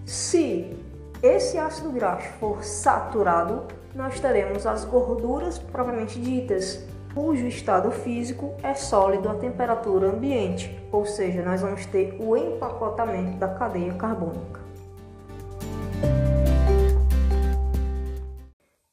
Se 0.06 0.78
esse 1.20 1.58
ácido 1.58 1.90
graxo 1.90 2.28
for 2.38 2.62
saturado, 2.62 3.64
nós 3.92 4.20
teremos 4.20 4.64
as 4.64 4.84
gorduras 4.84 5.58
propriamente 5.58 6.20
ditas, 6.20 6.86
cujo 7.12 7.48
estado 7.48 7.90
físico 7.90 8.54
é 8.62 8.74
sólido 8.74 9.28
à 9.28 9.34
temperatura 9.34 10.06
ambiente, 10.06 10.80
ou 10.92 11.04
seja, 11.04 11.42
nós 11.42 11.62
vamos 11.62 11.84
ter 11.86 12.16
o 12.20 12.36
empacotamento 12.36 13.38
da 13.38 13.48
cadeia 13.48 13.92
carbônica. 13.94 14.69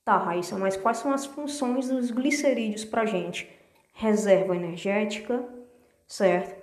Tá, 0.07 0.15
Raíssa, 0.15 0.57
mas 0.57 0.77
quais 0.77 0.99
são 0.99 1.11
as 1.11 1.25
funções 1.25 1.89
dos 1.89 2.11
glicerídeos 2.11 2.85
para 2.85 3.01
a 3.01 3.05
gente? 3.05 3.51
Reserva 3.91 4.55
energética, 4.55 5.43
certo? 6.07 6.55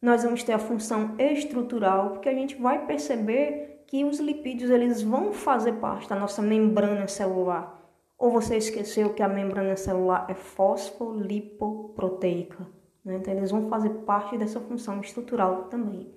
Nós 0.00 0.22
vamos 0.22 0.44
ter 0.44 0.52
a 0.52 0.58
função 0.60 1.16
estrutural, 1.18 2.10
porque 2.10 2.28
a 2.28 2.32
gente 2.32 2.54
vai 2.54 2.86
perceber 2.86 3.82
que 3.88 4.04
os 4.04 4.20
lipídios 4.20 4.70
eles 4.70 5.02
vão 5.02 5.32
fazer 5.32 5.72
parte 5.80 6.08
da 6.08 6.14
nossa 6.14 6.40
membrana 6.40 7.08
celular. 7.08 7.76
Ou 8.16 8.30
você 8.30 8.56
esqueceu 8.56 9.12
que 9.12 9.22
a 9.24 9.28
membrana 9.28 9.74
celular 9.74 10.26
é 10.28 10.34
fosfolipoproteica, 10.34 12.68
né? 13.04 13.16
Então 13.16 13.34
eles 13.34 13.50
vão 13.50 13.68
fazer 13.68 13.90
parte 14.06 14.38
dessa 14.38 14.60
função 14.60 15.00
estrutural 15.00 15.64
também. 15.64 16.14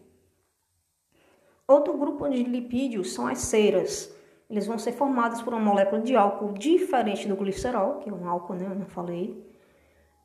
Outro 1.67 1.97
grupo 1.97 2.29
de 2.29 2.43
lipídios 2.43 3.11
são 3.11 3.25
as 3.25 3.39
ceras 3.39 4.13
eles 4.49 4.67
vão 4.67 4.77
ser 4.77 4.91
formados 4.91 5.41
por 5.41 5.53
uma 5.53 5.61
molécula 5.61 6.01
de 6.01 6.15
álcool 6.15 6.53
diferente 6.53 7.27
do 7.27 7.35
glicerol, 7.35 7.95
que 7.95 8.09
é 8.09 8.13
um 8.13 8.27
álcool, 8.27 8.53
né? 8.53 8.65
Eu 8.65 8.75
não 8.75 8.85
falei. 8.85 9.43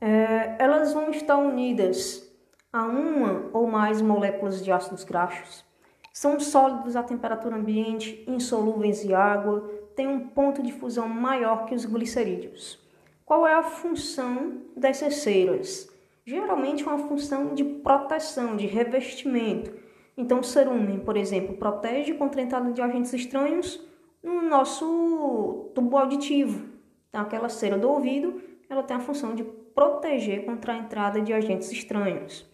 É, 0.01 0.57
elas 0.59 0.93
vão 0.93 1.11
estar 1.11 1.37
unidas 1.37 2.31
a 2.73 2.85
uma 2.85 3.51
ou 3.53 3.67
mais 3.67 4.01
moléculas 4.01 4.63
de 4.63 4.71
ácidos 4.71 5.05
graxos. 5.05 5.65
São 6.13 6.39
sólidos 6.39 6.97
à 6.97 7.03
temperatura 7.03 7.57
ambiente, 7.57 8.25
insolúveis 8.27 9.05
em 9.05 9.15
água, 9.15 9.69
têm 9.97 10.07
um 10.07 10.29
ponto 10.29 10.63
de 10.63 10.73
fusão 10.73 11.09
maior 11.09 11.67
que 11.67 11.75
os 11.75 11.85
glicerídeos. 11.85 12.79
Qual 13.25 13.47
é 13.47 13.55
a 13.55 13.63
função 13.63 14.63
dessas 14.77 15.17
ceras? 15.17 15.89
Geralmente 16.25 16.85
uma 16.85 16.99
função 16.99 17.55
de 17.55 17.65
proteção, 17.65 18.57
de 18.57 18.67
revestimento. 18.67 19.73
Então, 20.17 20.41
o 20.41 20.45
cerumen, 20.45 20.99
por 20.99 21.17
exemplo, 21.17 21.57
protege 21.57 22.15
contra 22.15 22.41
a 22.41 22.45
entrada 22.45 22.73
de 22.73 22.83
agentes 22.83 23.13
estranhos 23.13 23.81
no 24.23 24.43
nosso 24.43 25.71
tubo 25.75 25.97
auditivo. 25.97 26.69
Então, 27.09 27.23
aquela 27.23 27.49
cera 27.49 27.79
do 27.79 27.89
ouvido, 27.89 28.43
ela 28.69 28.83
tem 28.83 28.97
a 28.97 29.01
função 29.01 29.35
de 29.35 29.43
proteger 29.43 30.45
contra 30.45 30.73
a 30.73 30.77
entrada 30.77 31.21
de 31.21 31.33
agentes 31.33 31.71
estranhos. 31.73 32.49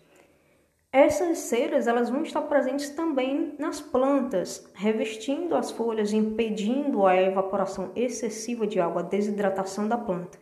Essas 0.92 1.38
ceras 1.38 1.86
elas 1.86 2.08
vão 2.08 2.22
estar 2.22 2.40
presentes 2.42 2.88
também 2.90 3.54
nas 3.58 3.80
plantas, 3.80 4.66
revestindo 4.74 5.54
as 5.54 5.70
folhas, 5.70 6.12
impedindo 6.12 7.06
a 7.06 7.14
evaporação 7.14 7.90
excessiva 7.94 8.66
de 8.66 8.80
água, 8.80 9.02
a 9.02 9.04
desidratação 9.04 9.86
da 9.86 9.98
planta. 9.98 10.38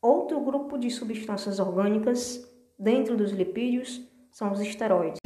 Outro 0.00 0.40
grupo 0.40 0.78
de 0.78 0.90
substâncias 0.90 1.58
orgânicas 1.58 2.48
dentro 2.78 3.16
dos 3.16 3.32
lipídios 3.32 4.02
são 4.30 4.52
os 4.52 4.60
esteroides. 4.60 5.21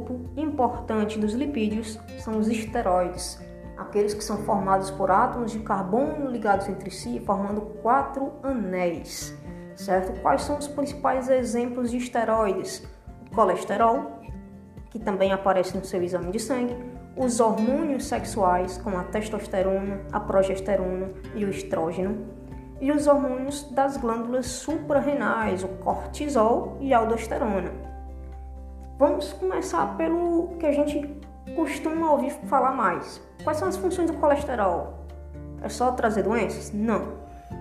Subgrupo 0.00 0.30
importante 0.36 1.18
dos 1.18 1.34
lipídios 1.34 1.98
são 2.18 2.38
os 2.38 2.48
esteroides, 2.48 3.40
aqueles 3.76 4.14
que 4.14 4.24
são 4.24 4.38
formados 4.38 4.90
por 4.90 5.10
átomos 5.10 5.52
de 5.52 5.60
carbono 5.60 6.30
ligados 6.30 6.68
entre 6.68 6.90
si, 6.90 7.20
formando 7.20 7.60
quatro 7.82 8.32
anéis. 8.42 9.36
certo? 9.76 10.20
Quais 10.20 10.42
são 10.42 10.58
os 10.58 10.68
principais 10.68 11.28
exemplos 11.28 11.90
de 11.90 11.96
esteroides? 11.96 12.86
O 13.30 13.34
colesterol, 13.34 14.20
que 14.90 14.98
também 14.98 15.32
aparece 15.32 15.76
no 15.76 15.84
seu 15.84 16.02
exame 16.02 16.32
de 16.32 16.38
sangue, 16.38 16.76
os 17.16 17.40
hormônios 17.40 18.04
sexuais, 18.04 18.76
como 18.78 18.98
a 18.98 19.04
testosterona, 19.04 20.02
a 20.12 20.20
progesterona 20.20 21.10
e 21.34 21.44
o 21.44 21.50
estrógeno, 21.50 22.26
e 22.80 22.90
os 22.90 23.06
hormônios 23.06 23.70
das 23.72 23.96
glândulas 23.96 24.46
suprarrenais, 24.46 25.62
o 25.62 25.68
cortisol 25.68 26.76
e 26.80 26.92
a 26.92 26.98
aldosterona. 26.98 27.72
Vamos 29.00 29.32
começar 29.32 29.96
pelo 29.96 30.48
que 30.58 30.66
a 30.66 30.72
gente 30.72 31.18
costuma 31.56 32.12
ouvir 32.12 32.32
falar 32.50 32.72
mais. 32.72 33.18
Quais 33.42 33.58
são 33.58 33.66
as 33.66 33.78
funções 33.78 34.10
do 34.10 34.18
colesterol? 34.18 35.06
É 35.62 35.70
só 35.70 35.92
trazer 35.92 36.24
doenças? 36.24 36.70
Não. 36.70 37.14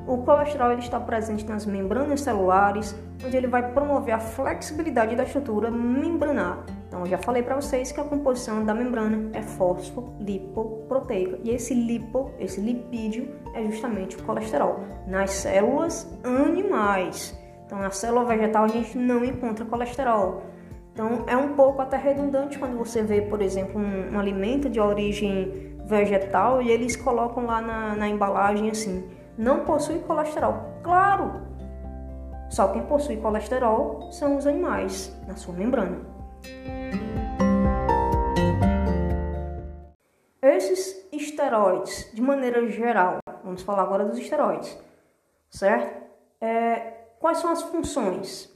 O 0.06 0.18
colesterol 0.18 0.74
ele 0.74 0.82
está 0.82 1.00
presente 1.00 1.46
nas 1.46 1.66
membranas 1.66 2.20
celulares, 2.20 2.94
onde 3.26 3.38
ele 3.38 3.48
vai 3.48 3.72
promover 3.72 4.16
a 4.16 4.20
flexibilidade 4.20 5.16
da 5.16 5.24
estrutura 5.24 5.72
membranar. 5.72 6.66
Então, 6.90 7.00
eu 7.00 7.06
já 7.06 7.18
falei 7.18 7.42
para 7.42 7.56
vocês 7.56 7.90
que 7.94 8.02
a 8.02 8.04
composição 8.04 8.66
da 8.66 8.74
membrana 8.74 9.30
é 9.32 9.42
fosfolipoproteica. 9.42 11.40
E 11.42 11.52
esse 11.52 11.74
lipo, 11.74 12.32
esse 12.38 12.60
lipídio, 12.60 13.34
é 13.56 13.64
justamente 13.64 14.18
o 14.18 14.24
colesterol. 14.24 14.82
Nas 15.08 15.32
células 15.32 16.06
animais. 16.22 17.34
Então, 17.66 17.80
na 17.80 17.92
célula 17.92 18.26
vegetal 18.26 18.66
a 18.66 18.68
gente 18.68 18.98
não 18.98 19.24
encontra 19.24 19.64
colesterol. 19.64 20.44
Então, 21.00 21.24
é 21.28 21.38
um 21.38 21.56
pouco 21.56 21.82
até 21.82 21.96
redundante 21.96 22.60
quando 22.60 22.78
você 22.78 23.02
vê, 23.02 23.22
por 23.22 23.42
exemplo, 23.42 23.80
um, 23.80 24.16
um 24.16 24.20
alimento 24.20 24.70
de 24.70 24.82
origem 24.82 25.78
vegetal 25.86 26.62
e 26.62 26.70
eles 26.70 26.98
colocam 26.98 27.46
lá 27.46 27.62
na, 27.62 27.96
na 27.96 28.10
embalagem 28.10 28.70
assim 28.70 29.10
não 29.38 29.64
possui 29.64 30.00
colesterol. 30.00 30.56
Claro! 30.84 31.42
Só 32.50 32.68
quem 32.74 32.86
possui 32.86 33.16
colesterol 33.16 34.12
são 34.12 34.36
os 34.36 34.46
animais 34.46 35.18
na 35.26 35.38
sua 35.38 35.54
membrana. 35.54 36.02
Esses 40.42 41.08
esteroides, 41.14 42.12
de 42.14 42.22
maneira 42.22 42.68
geral, 42.68 43.20
vamos 43.42 43.62
falar 43.62 43.84
agora 43.84 44.04
dos 44.04 44.18
esteroides, 44.18 44.78
certo? 45.50 46.10
É, 46.42 47.06
quais 47.22 47.38
são 47.38 47.50
as 47.50 47.62
funções? 47.62 48.54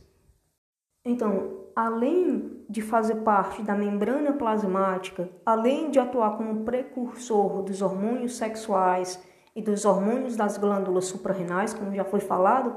Então, 1.05 1.62
além 1.75 2.63
de 2.69 2.81
fazer 2.81 3.15
parte 3.17 3.61
da 3.61 3.75
membrana 3.75 4.33
plasmática, 4.33 5.29
além 5.45 5.89
de 5.89 5.99
atuar 5.99 6.37
como 6.37 6.63
precursor 6.63 7.61
dos 7.63 7.81
hormônios 7.81 8.35
sexuais 8.37 9.21
e 9.55 9.61
dos 9.61 9.85
hormônios 9.85 10.35
das 10.35 10.57
glândulas 10.57 11.05
suprarrenais, 11.05 11.73
como 11.73 11.93
já 11.93 12.03
foi 12.03 12.19
falado, 12.19 12.75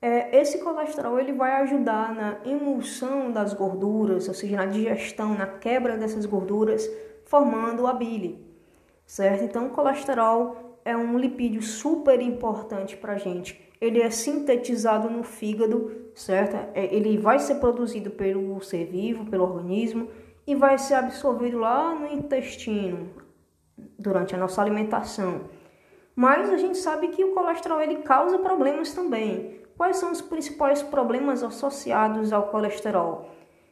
é, 0.00 0.36
esse 0.40 0.58
colesterol 0.58 1.18
ele 1.18 1.32
vai 1.32 1.62
ajudar 1.62 2.12
na 2.14 2.38
emulsão 2.44 3.30
das 3.30 3.54
gorduras, 3.54 4.26
ou 4.26 4.34
seja, 4.34 4.56
na 4.56 4.66
digestão, 4.66 5.34
na 5.34 5.46
quebra 5.46 5.96
dessas 5.96 6.26
gorduras, 6.26 6.88
formando 7.24 7.86
a 7.86 7.92
bile, 7.92 8.44
certo? 9.06 9.44
Então, 9.44 9.68
o 9.68 9.70
colesterol 9.70 10.78
é 10.84 10.96
um 10.96 11.16
lipídio 11.16 11.62
super 11.62 12.20
importante 12.20 12.96
para 12.96 13.12
a 13.12 13.18
gente. 13.18 13.71
Ele 13.82 14.00
é 14.00 14.10
sintetizado 14.10 15.10
no 15.10 15.24
fígado, 15.24 15.90
certo? 16.14 16.54
É, 16.72 16.94
ele 16.94 17.18
vai 17.18 17.40
ser 17.40 17.56
produzido 17.56 18.12
pelo 18.12 18.60
ser 18.60 18.84
vivo, 18.84 19.26
pelo 19.26 19.42
organismo, 19.42 20.08
e 20.46 20.54
vai 20.54 20.78
ser 20.78 20.94
absorvido 20.94 21.58
lá 21.58 21.92
no 21.92 22.06
intestino 22.06 23.10
durante 23.98 24.36
a 24.36 24.38
nossa 24.38 24.62
alimentação. 24.62 25.40
Mas 26.14 26.48
a 26.48 26.56
gente 26.56 26.78
sabe 26.78 27.08
que 27.08 27.24
o 27.24 27.34
colesterol 27.34 27.80
ele 27.80 28.04
causa 28.04 28.38
problemas 28.38 28.92
também. 28.92 29.60
Quais 29.76 29.96
são 29.96 30.12
os 30.12 30.20
principais 30.22 30.80
problemas 30.80 31.42
associados 31.42 32.32
ao 32.32 32.50
colesterol? 32.50 33.30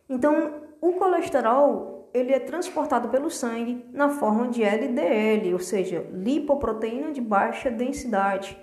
Então, 0.09 0.55
o 0.81 0.95
colesterol 0.95 2.11
ele 2.13 2.33
é 2.33 2.41
transportado 2.41 3.11
pelo 3.11 3.31
sangue 3.31 3.85
na 3.93 4.09
forma 4.09 4.49
de 4.49 4.65
LDL, 4.65 5.53
ou 5.53 5.61
seja, 5.61 6.05
lipoproteína 6.13 7.13
de 7.13 7.21
baixa 7.21 7.71
densidade. 7.71 8.59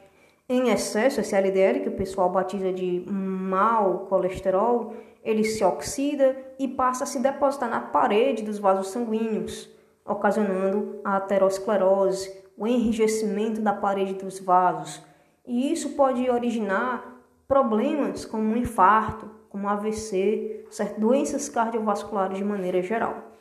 Em 0.49 0.69
excesso, 0.69 1.19
esse 1.19 1.35
LDL, 1.35 1.81
que 1.81 1.89
o 1.89 1.97
pessoal 1.97 2.29
batiza 2.29 2.71
de 2.71 3.03
mau 3.09 4.05
colesterol, 4.07 4.93
ele 5.21 5.43
se 5.43 5.61
oxida 5.61 6.37
e 6.57 6.69
passa 6.69 7.03
a 7.03 7.07
se 7.07 7.19
depositar 7.19 7.69
na 7.69 7.81
parede 7.81 8.43
dos 8.43 8.57
vasos 8.57 8.87
sanguíneos, 8.87 9.69
ocasionando 10.05 11.01
a 11.03 11.17
aterosclerose, 11.17 12.33
o 12.57 12.65
enrijecimento 12.65 13.59
da 13.59 13.73
parede 13.73 14.13
dos 14.13 14.39
vasos, 14.39 15.03
e 15.45 15.69
isso 15.69 15.91
pode 15.91 16.29
originar 16.29 17.21
problemas 17.45 18.23
como 18.23 18.43
um 18.43 18.55
infarto, 18.55 19.29
como 19.49 19.67
AVC, 19.67 20.65
certo? 20.69 20.99
doenças 20.99 21.49
cardiovasculares 21.49 22.37
de 22.37 22.43
maneira 22.45 22.81
geral. 22.81 23.31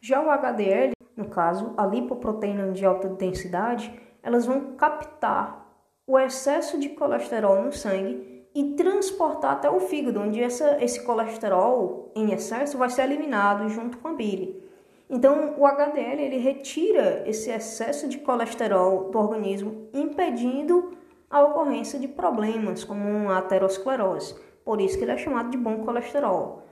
Já 0.00 0.20
o 0.20 0.30
HDL, 0.30 0.92
no 1.16 1.28
caso, 1.28 1.74
a 1.76 1.86
lipoproteína 1.86 2.72
de 2.72 2.84
alta 2.84 3.08
densidade, 3.08 3.92
elas 4.20 4.46
vão 4.46 4.74
captar 4.76 5.65
o 6.06 6.16
excesso 6.16 6.78
de 6.78 6.90
colesterol 6.90 7.62
no 7.62 7.72
sangue 7.72 8.46
e 8.54 8.74
transportar 8.74 9.52
até 9.52 9.68
o 9.68 9.80
fígado, 9.80 10.20
onde 10.20 10.40
essa, 10.40 10.82
esse 10.82 11.02
colesterol 11.02 12.12
em 12.14 12.32
excesso 12.32 12.78
vai 12.78 12.88
ser 12.88 13.02
eliminado 13.02 13.68
junto 13.68 13.98
com 13.98 14.08
a 14.08 14.12
bile. 14.12 14.64
Então, 15.10 15.54
o 15.58 15.66
HDL 15.66 16.22
ele 16.22 16.38
retira 16.38 17.24
esse 17.26 17.50
excesso 17.50 18.08
de 18.08 18.18
colesterol 18.18 19.10
do 19.10 19.18
organismo, 19.18 19.88
impedindo 19.92 20.92
a 21.28 21.42
ocorrência 21.42 21.98
de 21.98 22.06
problemas 22.06 22.84
como 22.84 23.28
a 23.28 23.38
aterosclerose. 23.38 24.36
Por 24.64 24.80
isso 24.80 24.96
que 24.96 25.04
ele 25.04 25.12
é 25.12 25.18
chamado 25.18 25.50
de 25.50 25.56
bom 25.56 25.78
colesterol. 25.84 26.62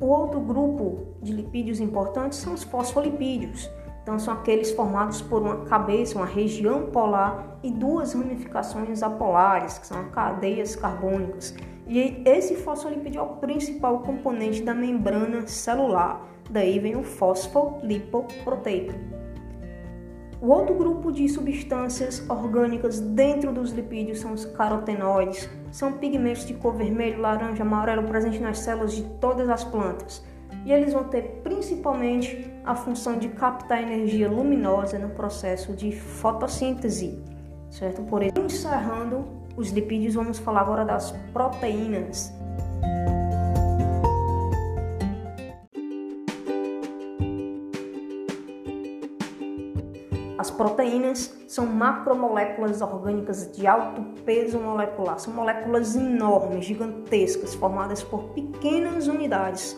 O 0.00 0.06
outro 0.06 0.40
grupo 0.40 1.16
de 1.20 1.32
lipídios 1.32 1.80
importantes 1.80 2.38
são 2.38 2.54
os 2.54 2.62
fosfolipídios. 2.62 3.68
Então, 4.08 4.18
são 4.18 4.32
aqueles 4.32 4.70
formados 4.70 5.20
por 5.20 5.42
uma 5.42 5.66
cabeça, 5.66 6.16
uma 6.16 6.24
região 6.24 6.86
polar 6.86 7.58
e 7.62 7.70
duas 7.70 8.14
ramificações 8.14 9.02
apolares, 9.02 9.76
que 9.76 9.86
são 9.86 10.08
cadeias 10.08 10.74
carbônicas. 10.74 11.54
E 11.86 12.22
esse 12.24 12.56
fosfolipídio 12.56 13.18
é 13.18 13.22
o 13.22 13.36
principal 13.36 13.98
componente 13.98 14.62
da 14.62 14.72
membrana 14.72 15.46
celular. 15.46 16.26
Daí 16.48 16.78
vem 16.78 16.96
o 16.96 17.02
fosfolipoproteico. 17.02 18.94
O 20.40 20.48
outro 20.52 20.74
grupo 20.74 21.12
de 21.12 21.28
substâncias 21.28 22.24
orgânicas 22.30 23.00
dentro 23.00 23.52
dos 23.52 23.72
lipídios 23.72 24.20
são 24.20 24.32
os 24.32 24.46
carotenoides. 24.46 25.50
São 25.70 25.92
pigmentos 25.92 26.46
de 26.46 26.54
cor 26.54 26.74
vermelho, 26.74 27.20
laranja, 27.20 27.62
amarelo 27.62 28.04
presentes 28.04 28.40
nas 28.40 28.60
células 28.60 28.94
de 28.94 29.02
todas 29.20 29.50
as 29.50 29.64
plantas. 29.64 30.24
E 30.68 30.70
eles 30.70 30.92
vão 30.92 31.04
ter 31.04 31.40
principalmente 31.42 32.52
a 32.62 32.74
função 32.74 33.18
de 33.18 33.30
captar 33.30 33.82
energia 33.82 34.28
luminosa 34.28 34.98
no 34.98 35.08
processo 35.08 35.72
de 35.72 35.92
fotossíntese, 35.92 37.18
certo? 37.70 38.02
Por 38.02 38.22
isso, 38.22 38.38
encerrando 38.38 39.24
os 39.56 39.70
lipídios, 39.70 40.14
vamos 40.14 40.38
falar 40.38 40.60
agora 40.60 40.84
das 40.84 41.10
proteínas. 41.32 42.30
As 50.36 50.50
proteínas 50.50 51.34
são 51.48 51.64
macromoléculas 51.64 52.82
orgânicas 52.82 53.50
de 53.52 53.66
alto 53.66 54.02
peso 54.22 54.58
molecular. 54.58 55.18
São 55.18 55.32
moléculas 55.32 55.96
enormes, 55.96 56.66
gigantescas, 56.66 57.54
formadas 57.54 58.02
por 58.02 58.24
pequenas 58.34 59.08
unidades, 59.08 59.74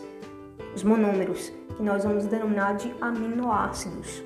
os 0.75 0.83
monômeros, 0.83 1.51
que 1.75 1.83
nós 1.83 2.03
vamos 2.03 2.25
denominar 2.25 2.75
de 2.75 2.93
aminoácidos. 3.01 4.23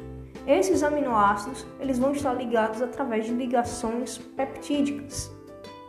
Esses 0.48 0.84
aminoácidos 0.84 1.66
eles 1.80 1.98
vão 1.98 2.12
estar 2.12 2.34
ligados 2.34 2.82
através 2.82 3.26
de 3.26 3.34
ligações 3.34 4.18
peptídicas 4.18 5.36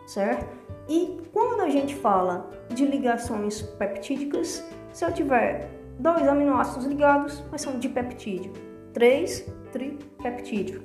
certo? 0.07 0.47
E 0.89 1.21
quando 1.33 1.61
a 1.61 1.69
gente 1.69 1.95
fala 1.97 2.49
de 2.73 2.87
ligações 2.87 3.61
peptídicas, 3.63 4.65
se 4.93 5.05
eu 5.05 5.13
tiver 5.13 5.69
dois 5.99 6.27
aminoácidos 6.27 6.87
ligados, 6.87 7.41
vai 7.51 7.59
ser 7.59 7.69
um 7.69 7.79
dipeptídeo. 7.79 8.53
Três, 8.93 9.45
tripeptídeo. 9.73 10.83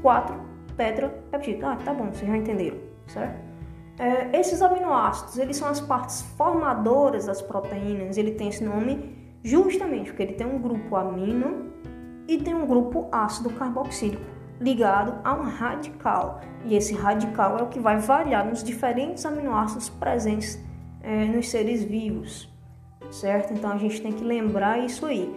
Quatro, 0.00 0.40
tetrapeptídeo. 0.76 1.66
Ah, 1.66 1.76
tá 1.76 1.92
bom, 1.92 2.06
vocês 2.06 2.28
já 2.28 2.36
entenderam, 2.36 2.78
certo? 3.06 3.51
É, 3.98 4.38
esses 4.38 4.62
aminoácidos, 4.62 5.38
eles 5.38 5.56
são 5.56 5.68
as 5.68 5.80
partes 5.80 6.22
formadoras 6.36 7.26
das 7.26 7.42
proteínas. 7.42 8.16
Ele 8.16 8.32
tem 8.32 8.48
esse 8.48 8.64
nome 8.64 9.16
justamente 9.44 10.10
porque 10.10 10.22
ele 10.22 10.34
tem 10.34 10.46
um 10.46 10.58
grupo 10.58 10.96
amino 10.96 11.72
e 12.26 12.38
tem 12.38 12.54
um 12.54 12.66
grupo 12.66 13.08
ácido 13.12 13.50
carboxílico 13.50 14.22
ligado 14.60 15.20
a 15.24 15.34
um 15.34 15.42
radical. 15.42 16.40
E 16.64 16.76
esse 16.76 16.94
radical 16.94 17.58
é 17.58 17.62
o 17.62 17.68
que 17.68 17.80
vai 17.80 17.98
variar 17.98 18.46
nos 18.46 18.62
diferentes 18.62 19.26
aminoácidos 19.26 19.88
presentes 19.88 20.58
é, 21.02 21.24
nos 21.24 21.50
seres 21.50 21.82
vivos, 21.82 22.48
certo? 23.10 23.52
Então 23.52 23.72
a 23.72 23.76
gente 23.76 24.00
tem 24.00 24.12
que 24.12 24.22
lembrar 24.22 24.78
isso 24.78 25.04
aí. 25.04 25.34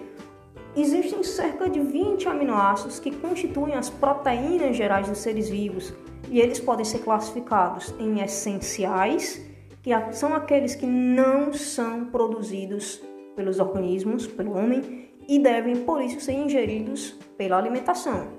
Existem 0.76 1.24
cerca 1.24 1.70
de 1.70 1.80
20 1.80 2.28
aminoácidos 2.28 3.00
que 3.00 3.10
constituem 3.10 3.74
as 3.74 3.90
proteínas 3.90 4.76
gerais 4.76 5.08
dos 5.08 5.18
seres 5.20 5.50
vivos 5.50 5.94
e 6.30 6.40
eles 6.40 6.60
podem 6.60 6.86
ser 6.86 7.00
classificados 7.00 7.94
em 8.00 8.22
essenciais, 8.22 9.42
que 9.82 9.92
são 10.14 10.34
aqueles 10.34 10.76
que 10.76 10.86
não 10.86 11.54
são 11.54 12.06
produzidos 12.06 13.02
pelos 13.36 13.60
organismos, 13.60 14.26
pelo 14.26 14.58
homem, 14.58 15.10
e 15.28 15.40
devem 15.40 15.78
por 15.78 16.02
isso 16.02 16.20
ser 16.20 16.34
ingeridos 16.34 17.12
pela 17.38 17.58
alimentação. 17.58 18.30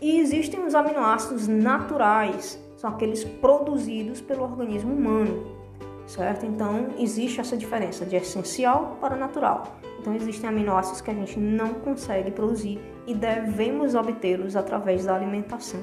E 0.00 0.18
existem 0.20 0.64
os 0.64 0.74
aminoácidos 0.74 1.48
naturais, 1.48 2.58
são 2.76 2.90
aqueles 2.90 3.24
produzidos 3.24 4.20
pelo 4.20 4.44
organismo 4.44 4.94
humano, 4.94 5.44
certo? 6.06 6.46
Então 6.46 6.88
existe 6.98 7.40
essa 7.40 7.56
diferença 7.56 8.06
de 8.06 8.16
essencial 8.16 8.96
para 9.00 9.16
natural. 9.16 9.78
Então 10.00 10.14
existem 10.14 10.48
aminoácidos 10.48 11.00
que 11.00 11.10
a 11.10 11.14
gente 11.14 11.38
não 11.38 11.74
consegue 11.74 12.30
produzir 12.30 12.80
e 13.06 13.14
devemos 13.14 13.96
obtê-los 13.96 14.54
através 14.54 15.04
da 15.04 15.16
alimentação. 15.16 15.80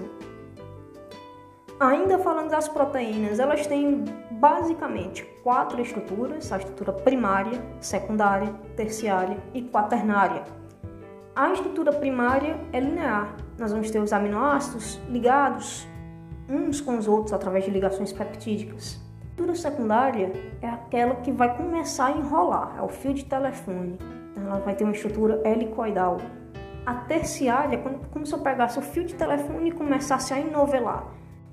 Ainda 1.79 2.17
falando 2.19 2.51
das 2.51 2.69
proteínas, 2.69 3.37
elas 3.37 3.67
têm 3.67 4.05
basicamente 4.31 5.25
quatro 5.43 5.81
estruturas: 5.81 6.49
a 6.51 6.57
estrutura 6.57 6.93
primária, 6.93 7.61
secundária, 7.81 8.53
terciária 8.77 9.37
e 9.53 9.61
quaternária. 9.61 10.43
A 11.35 11.51
estrutura 11.51 11.91
primária 11.91 12.57
é 12.71 12.79
linear. 12.79 13.35
Nós 13.57 13.73
vamos 13.73 13.91
ter 13.91 13.99
os 13.99 14.13
aminoácidos 14.13 15.01
ligados 15.09 15.85
uns 16.47 16.79
com 16.79 16.97
os 16.97 17.09
outros 17.09 17.33
através 17.33 17.65
de 17.65 17.71
ligações 17.71 18.13
peptídicas. 18.13 19.01
A 19.21 19.25
estrutura 19.31 19.55
secundária 19.55 20.31
é 20.61 20.69
aquela 20.69 21.15
que 21.15 21.31
vai 21.31 21.57
começar 21.57 22.05
a 22.05 22.11
enrolar, 22.11 22.75
é 22.77 22.81
o 22.81 22.87
fio 22.87 23.13
de 23.13 23.25
telefone. 23.25 23.99
Então, 24.31 24.43
ela 24.47 24.59
vai 24.59 24.75
ter 24.75 24.85
uma 24.85 24.93
estrutura 24.93 25.41
helicoidal. 25.43 26.19
A 26.85 26.93
terciária 26.93 27.75
é 27.75 27.83
como 28.13 28.25
se 28.25 28.33
eu 28.33 28.39
pegasse 28.39 28.79
o 28.79 28.81
fio 28.81 29.03
de 29.03 29.15
telefone 29.15 29.69
e 29.69 29.71
começasse 29.73 30.33
a 30.33 30.39
enovelar. 30.39 31.03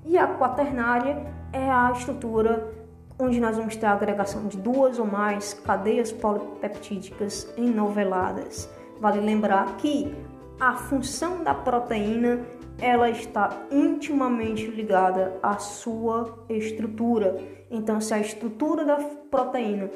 E 0.05 0.17
a 0.17 0.27
quaternária 0.27 1.25
é 1.51 1.69
a 1.69 1.91
estrutura 1.91 2.73
onde 3.19 3.39
nós 3.39 3.57
vamos 3.57 3.75
ter 3.75 3.85
a 3.85 3.93
agregação 3.93 4.47
de 4.47 4.57
duas 4.57 4.99
ou 4.99 5.05
mais 5.05 5.53
cadeias 5.53 6.11
polipeptídicas 6.11 7.51
enoveladas. 7.57 8.69
Vale 8.99 9.19
lembrar 9.19 9.77
que 9.77 10.13
a 10.59 10.73
função 10.73 11.43
da 11.43 11.53
proteína 11.53 12.39
ela 12.79 13.09
está 13.09 13.49
intimamente 13.71 14.65
ligada 14.65 15.37
à 15.41 15.57
sua 15.57 16.45
estrutura. 16.49 17.37
Então, 17.69 18.01
se 18.01 18.13
a 18.13 18.19
estrutura 18.19 18.83
da 18.83 18.97
proteína 19.29 19.89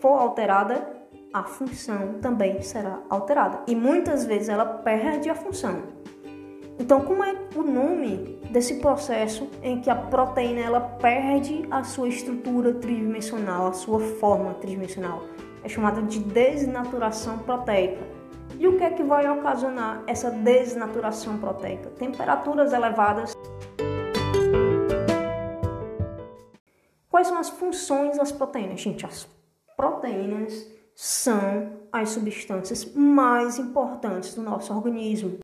for 0.00 0.18
alterada, 0.18 1.00
a 1.32 1.44
função 1.44 2.14
também 2.20 2.60
será 2.62 3.00
alterada. 3.08 3.60
E 3.66 3.76
muitas 3.76 4.24
vezes 4.24 4.48
ela 4.48 4.64
perde 4.64 5.30
a 5.30 5.34
função. 5.34 5.82
Então, 6.80 7.02
como 7.02 7.22
é 7.22 7.36
o 7.54 7.62
nome 7.62 8.40
desse 8.50 8.76
processo 8.76 9.46
em 9.62 9.82
que 9.82 9.90
a 9.90 9.94
proteína 9.94 10.60
ela 10.60 10.80
perde 10.80 11.68
a 11.70 11.84
sua 11.84 12.08
estrutura 12.08 12.72
tridimensional, 12.72 13.66
a 13.66 13.72
sua 13.74 14.00
forma 14.00 14.54
tridimensional? 14.54 15.22
É 15.62 15.68
chamada 15.68 16.00
de 16.00 16.18
desnaturação 16.20 17.38
proteica. 17.40 18.00
E 18.58 18.66
o 18.66 18.78
que 18.78 18.84
é 18.84 18.90
que 18.90 19.02
vai 19.02 19.28
ocasionar 19.28 20.02
essa 20.06 20.30
desnaturação 20.30 21.36
proteica? 21.36 21.90
Temperaturas 21.90 22.72
elevadas. 22.72 23.34
Quais 27.10 27.26
são 27.26 27.36
as 27.36 27.50
funções 27.50 28.16
das 28.16 28.32
proteínas? 28.32 28.80
Gente, 28.80 29.04
as 29.04 29.28
proteínas 29.76 30.66
são 30.96 31.72
as 31.92 32.08
substâncias 32.08 32.90
mais 32.94 33.58
importantes 33.58 34.34
do 34.34 34.40
nosso 34.40 34.72
organismo. 34.72 35.40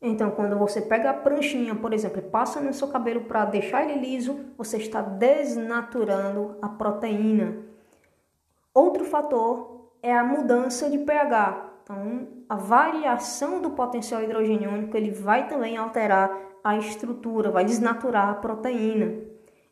Então, 0.00 0.30
quando 0.30 0.56
você 0.56 0.80
pega 0.80 1.10
a 1.10 1.14
pranchinha, 1.14 1.74
por 1.74 1.92
exemplo, 1.92 2.20
e 2.20 2.30
passa 2.30 2.60
no 2.60 2.72
seu 2.72 2.86
cabelo 2.86 3.22
para 3.22 3.44
deixar 3.44 3.82
ele 3.82 3.98
liso, 3.98 4.52
você 4.56 4.76
está 4.76 5.02
desnaturando 5.02 6.56
a 6.62 6.68
proteína. 6.68 7.56
Outro 8.72 9.04
fator 9.04 9.90
é 10.00 10.16
a 10.16 10.22
mudança 10.22 10.88
de 10.88 10.98
pH. 10.98 11.80
Então, 11.82 12.28
a 12.48 12.54
variação 12.54 13.60
do 13.60 13.70
potencial 13.70 14.22
hidrogeniônico 14.22 14.96
ele 14.96 15.10
vai 15.10 15.48
também 15.48 15.76
alterar 15.76 16.30
a 16.62 16.76
estrutura, 16.76 17.50
vai 17.50 17.64
desnaturar 17.64 18.28
a 18.28 18.34
proteína. 18.34 19.20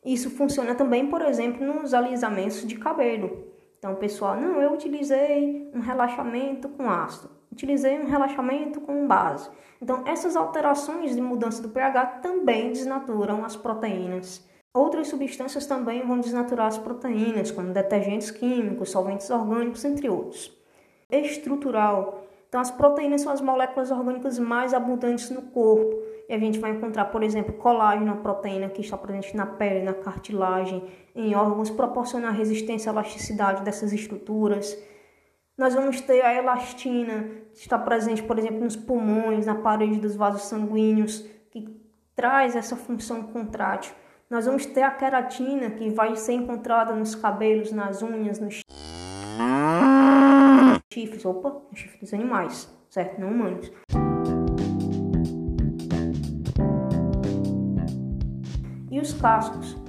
Isso 0.03 0.29
funciona 0.29 0.75
também, 0.75 1.07
por 1.07 1.21
exemplo, 1.21 1.65
nos 1.65 1.93
alisamentos 1.93 2.67
de 2.67 2.77
cabelo. 2.77 3.45
Então, 3.77 3.95
pessoal, 3.95 4.35
não, 4.35 4.61
eu 4.61 4.73
utilizei 4.73 5.71
um 5.73 5.79
relaxamento 5.79 6.67
com 6.67 6.89
ácido 6.89 7.36
utilizei 7.57 7.99
um 7.99 8.05
relaxamento 8.05 8.79
com 8.79 9.07
base. 9.07 9.49
Então, 9.81 10.03
essas 10.05 10.35
alterações 10.35 11.15
de 11.15 11.21
mudança 11.21 11.61
do 11.61 11.69
pH 11.69 12.05
também 12.21 12.69
desnaturam 12.71 13.43
as 13.43 13.55
proteínas. 13.55 14.47
Outras 14.73 15.07
substâncias 15.07 15.65
também 15.65 16.05
vão 16.05 16.19
desnaturar 16.19 16.67
as 16.67 16.77
proteínas, 16.77 17.49
como 17.49 17.73
detergentes 17.73 18.29
químicos, 18.29 18.91
solventes 18.91 19.29
orgânicos, 19.31 19.83
entre 19.83 20.07
outros. 20.07 20.55
Estrutural. 21.09 22.23
Então, 22.47 22.61
as 22.61 22.69
proteínas 22.69 23.21
são 23.21 23.31
as 23.31 23.41
moléculas 23.41 23.89
orgânicas 23.89 24.37
mais 24.37 24.73
abundantes 24.73 25.31
no 25.31 25.41
corpo. 25.41 25.97
E 26.29 26.33
a 26.33 26.37
gente 26.37 26.59
vai 26.59 26.71
encontrar, 26.71 27.05
por 27.05 27.23
exemplo, 27.23 27.53
colágeno, 27.53 28.11
a 28.11 28.17
proteína 28.17 28.69
que 28.69 28.81
está 28.81 28.97
presente 28.97 29.35
na 29.35 29.47
pele, 29.47 29.83
na 29.83 29.93
cartilagem, 29.93 30.83
em 31.15 31.33
órgãos, 31.33 31.71
proporcionar 31.71 32.33
resistência 32.33 32.91
à 32.91 32.93
elasticidade 32.93 33.63
dessas 33.63 33.91
estruturas. 33.93 34.77
Nós 35.57 35.73
vamos 35.73 35.99
ter 36.01 36.23
a 36.23 36.35
elastina, 36.35 37.23
que 37.51 37.61
está 37.61 37.79
presente, 37.79 38.21
por 38.21 38.37
exemplo, 38.37 38.59
nos 38.59 38.75
pulmões, 38.75 39.47
na 39.47 39.55
parede 39.55 39.99
dos 39.99 40.15
vasos 40.15 40.43
sanguíneos, 40.43 41.27
que 41.49 41.67
traz 42.15 42.55
essa 42.55 42.75
função 42.75 43.23
contrátil. 43.23 43.91
Nós 44.29 44.45
vamos 44.45 44.67
ter 44.67 44.83
a 44.83 44.91
queratina, 44.91 45.71
que 45.71 45.89
vai 45.89 46.15
ser 46.15 46.33
encontrada 46.33 46.93
nos 46.93 47.15
cabelos, 47.15 47.71
nas 47.71 48.03
unhas, 48.03 48.39
nos 48.39 48.61
chifres, 50.93 51.25
opa, 51.25 51.49
nos 51.71 51.79
chifres 51.79 52.01
dos 52.01 52.13
animais, 52.13 52.69
certo? 52.91 53.19
Não 53.19 53.31
humanos. 53.31 53.71
E 58.91 58.99
os 58.99 59.11
cascos? 59.13 59.86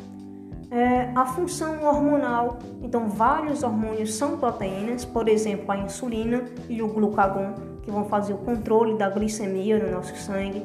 É, 0.70 1.10
a 1.14 1.26
função 1.26 1.84
hormonal. 1.84 2.58
Então, 2.82 3.08
vários 3.08 3.62
hormônios 3.62 4.14
são 4.14 4.38
proteínas, 4.38 5.04
por 5.04 5.28
exemplo, 5.28 5.70
a 5.70 5.78
insulina 5.78 6.44
e 6.68 6.82
o 6.82 6.88
glucagon, 6.88 7.54
que 7.82 7.90
vão 7.90 8.04
fazer 8.04 8.34
o 8.34 8.38
controle 8.38 8.96
da 8.96 9.08
glicemia 9.08 9.78
no 9.78 9.90
nosso 9.90 10.14
sangue. 10.16 10.62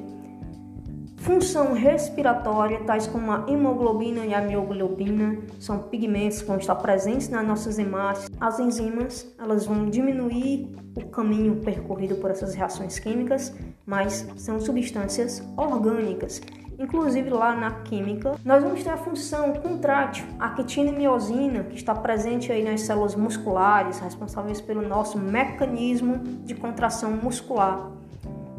Função 1.18 1.72
respiratória, 1.72 2.84
tais 2.84 3.08
como 3.08 3.32
a 3.32 3.46
hemoglobina 3.48 4.26
e 4.26 4.34
a 4.34 4.42
mioglobina, 4.42 5.38
são 5.58 5.80
pigmentos 5.80 6.42
que 6.42 6.48
vão 6.48 6.58
estar 6.58 6.76
presentes 6.76 7.30
nas 7.30 7.48
nossas 7.48 7.80
hemácias. 7.80 8.30
As 8.42 8.60
enzimas, 8.60 9.34
elas 9.40 9.66
vão 9.66 9.90
diminuir 9.90 10.76
o 10.98 11.08
caminho 11.08 11.62
percorrido 11.62 12.16
por 12.16 12.30
essas 12.30 12.54
reações 12.54 13.00
químicas, 13.00 13.56
mas 13.86 14.28
são 14.36 14.60
substâncias 14.60 15.42
orgânicas 15.56 16.42
Inclusive 16.84 17.30
lá 17.30 17.56
na 17.56 17.72
química, 17.72 18.36
nós 18.44 18.62
vamos 18.62 18.84
ter 18.84 18.90
a 18.90 18.98
função 18.98 19.54
contrátil, 19.54 20.26
a 20.38 20.50
quitina 20.50 20.90
e 20.90 20.94
miosina, 20.94 21.64
que 21.64 21.78
está 21.78 21.96
presente 21.96 22.52
aí 22.52 22.62
nas 22.62 22.82
células 22.82 23.16
musculares, 23.16 24.00
responsáveis 24.00 24.60
pelo 24.60 24.82
nosso 24.86 25.18
mecanismo 25.18 26.18
de 26.44 26.54
contração 26.54 27.12
muscular. 27.12 27.90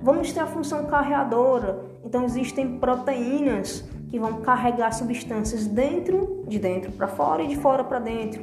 Vamos 0.00 0.32
ter 0.32 0.40
a 0.40 0.46
função 0.46 0.86
carreadora, 0.86 1.84
então 2.02 2.24
existem 2.24 2.78
proteínas 2.78 3.84
que 4.08 4.18
vão 4.18 4.40
carregar 4.40 4.92
substâncias 4.92 5.66
dentro, 5.66 6.44
de 6.48 6.58
dentro 6.58 6.92
para 6.92 7.08
fora 7.08 7.42
e 7.42 7.48
de 7.48 7.56
fora 7.56 7.84
para 7.84 7.98
dentro 7.98 8.42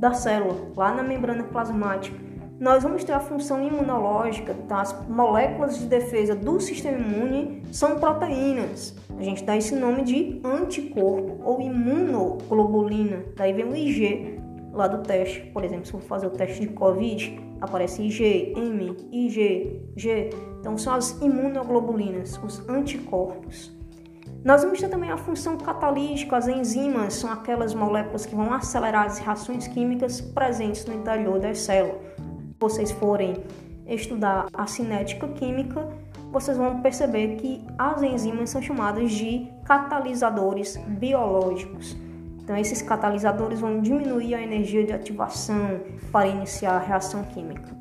da 0.00 0.12
célula, 0.14 0.72
lá 0.76 0.92
na 0.92 1.04
membrana 1.04 1.44
plasmática 1.44 2.31
nós 2.60 2.82
vamos 2.82 3.02
ter 3.02 3.12
a 3.12 3.20
função 3.20 3.66
imunológica, 3.66 4.56
então 4.64 4.76
as 4.76 5.08
moléculas 5.08 5.78
de 5.78 5.86
defesa 5.86 6.34
do 6.34 6.60
sistema 6.60 6.98
imune 6.98 7.62
são 7.72 7.98
proteínas. 7.98 8.94
A 9.18 9.22
gente 9.22 9.42
dá 9.44 9.56
esse 9.56 9.74
nome 9.74 10.02
de 10.02 10.40
anticorpo 10.44 11.40
ou 11.44 11.60
imunoglobulina. 11.60 13.24
Daí 13.36 13.52
vem 13.52 13.64
o 13.64 13.74
IG 13.74 14.40
lá 14.72 14.86
do 14.86 15.02
teste. 15.02 15.40
Por 15.52 15.64
exemplo, 15.64 15.86
se 15.86 15.92
for 15.92 16.00
fazer 16.02 16.26
o 16.26 16.30
teste 16.30 16.60
de 16.60 16.68
Covid, 16.68 17.38
aparece 17.60 18.02
IG, 18.02 18.54
M, 18.56 18.96
IG, 19.10 19.82
G. 19.96 20.30
Então 20.60 20.78
são 20.78 20.94
as 20.94 21.20
imunoglobulinas, 21.20 22.38
os 22.44 22.68
anticorpos. 22.68 23.72
Nós 24.44 24.62
vamos 24.62 24.80
ter 24.80 24.88
também 24.88 25.10
a 25.10 25.16
função 25.16 25.56
catalítica, 25.56 26.36
as 26.36 26.48
enzimas 26.48 27.14
são 27.14 27.30
aquelas 27.30 27.74
moléculas 27.74 28.26
que 28.26 28.34
vão 28.34 28.52
acelerar 28.52 29.06
as 29.06 29.18
reações 29.18 29.68
químicas 29.68 30.20
presentes 30.20 30.84
no 30.84 30.94
interior 30.94 31.38
das 31.38 31.58
células 31.58 32.11
vocês 32.62 32.92
forem 32.92 33.42
estudar 33.88 34.46
a 34.54 34.68
cinética 34.68 35.26
química, 35.26 35.88
vocês 36.30 36.56
vão 36.56 36.80
perceber 36.80 37.34
que 37.36 37.66
as 37.76 38.00
enzimas 38.00 38.50
são 38.50 38.62
chamadas 38.62 39.10
de 39.10 39.48
catalisadores 39.64 40.76
biológicos. 40.76 41.96
Então, 42.40 42.56
esses 42.56 42.80
catalisadores 42.80 43.58
vão 43.58 43.80
diminuir 43.80 44.36
a 44.36 44.40
energia 44.40 44.86
de 44.86 44.92
ativação 44.92 45.80
para 46.12 46.28
iniciar 46.28 46.76
a 46.76 46.78
reação 46.78 47.24
química. 47.24 47.76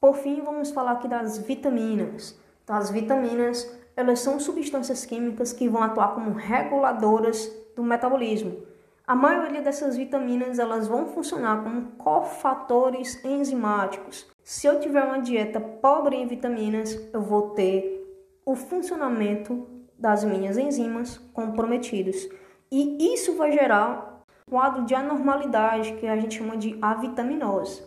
Por 0.00 0.16
fim, 0.16 0.40
vamos 0.42 0.70
falar 0.70 0.92
aqui 0.92 1.06
das 1.06 1.36
vitaminas. 1.36 2.38
Então, 2.64 2.74
as 2.74 2.90
vitaminas, 2.90 3.70
elas 3.94 4.20
são 4.20 4.40
substâncias 4.40 5.04
químicas 5.04 5.52
que 5.52 5.68
vão 5.68 5.82
atuar 5.82 6.14
como 6.14 6.32
reguladoras 6.32 7.50
do 7.76 7.82
metabolismo. 7.82 8.67
A 9.08 9.14
maioria 9.14 9.62
dessas 9.62 9.96
vitaminas, 9.96 10.58
elas 10.58 10.86
vão 10.86 11.06
funcionar 11.06 11.64
como 11.64 11.92
cofatores 11.92 13.24
enzimáticos. 13.24 14.26
Se 14.44 14.66
eu 14.66 14.80
tiver 14.80 15.02
uma 15.02 15.22
dieta 15.22 15.58
pobre 15.58 16.14
em 16.14 16.26
vitaminas, 16.26 17.08
eu 17.10 17.22
vou 17.22 17.52
ter 17.52 18.06
o 18.44 18.54
funcionamento 18.54 19.66
das 19.98 20.24
minhas 20.24 20.58
enzimas 20.58 21.16
comprometidos. 21.32 22.28
E 22.70 23.14
isso 23.14 23.34
vai 23.34 23.50
gerar 23.50 24.24
um 24.46 24.50
quadro 24.50 24.84
de 24.84 24.94
anormalidade 24.94 25.94
que 25.94 26.06
a 26.06 26.14
gente 26.14 26.36
chama 26.36 26.58
de 26.58 26.76
avitaminose. 26.82 27.82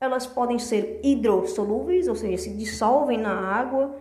Elas 0.00 0.26
podem 0.26 0.58
ser 0.58 1.02
hidrossolúveis, 1.04 2.08
ou 2.08 2.14
seja, 2.14 2.44
se 2.44 2.56
dissolvem 2.56 3.18
na 3.18 3.38
água, 3.38 3.94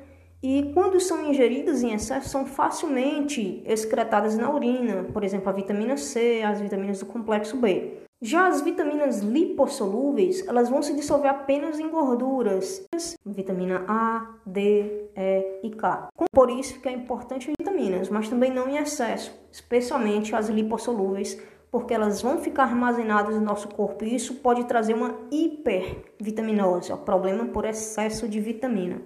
e 0.43 0.71
quando 0.73 0.99
são 0.99 1.29
ingeridas 1.29 1.83
em 1.83 1.93
excesso, 1.93 2.29
são 2.29 2.45
facilmente 2.47 3.61
excretadas 3.65 4.35
na 4.35 4.51
urina, 4.51 5.03
por 5.13 5.23
exemplo, 5.23 5.49
a 5.49 5.51
vitamina 5.51 5.97
C, 5.97 6.41
as 6.43 6.59
vitaminas 6.59 6.99
do 6.99 7.05
complexo 7.05 7.57
B. 7.57 7.99
Já 8.23 8.47
as 8.47 8.61
vitaminas 8.61 9.21
lipossolúveis, 9.21 10.47
elas 10.47 10.69
vão 10.69 10.81
se 10.81 10.95
dissolver 10.95 11.29
apenas 11.29 11.79
em 11.79 11.89
gorduras, 11.89 12.85
vitamina 13.25 13.83
A, 13.87 14.35
D, 14.45 15.09
E 15.15 15.59
e 15.63 15.69
K. 15.71 16.09
Por 16.31 16.49
isso 16.49 16.79
que 16.79 16.87
é 16.87 16.91
importante 16.91 17.49
as 17.49 17.55
vitaminas, 17.59 18.09
mas 18.09 18.29
também 18.29 18.51
não 18.51 18.67
em 18.67 18.77
excesso, 18.77 19.31
especialmente 19.51 20.35
as 20.35 20.49
lipossolúveis, 20.49 21.39
porque 21.71 21.93
elas 21.93 22.21
vão 22.21 22.39
ficar 22.39 22.63
armazenadas 22.63 23.35
no 23.35 23.41
nosso 23.41 23.67
corpo 23.69 24.03
e 24.03 24.15
isso 24.15 24.35
pode 24.35 24.65
trazer 24.65 24.93
uma 24.93 25.17
hipervitaminose, 25.31 26.91
é 26.91 26.95
o 26.95 26.99
problema 26.99 27.45
por 27.45 27.65
excesso 27.65 28.27
de 28.27 28.39
vitamina. 28.39 29.01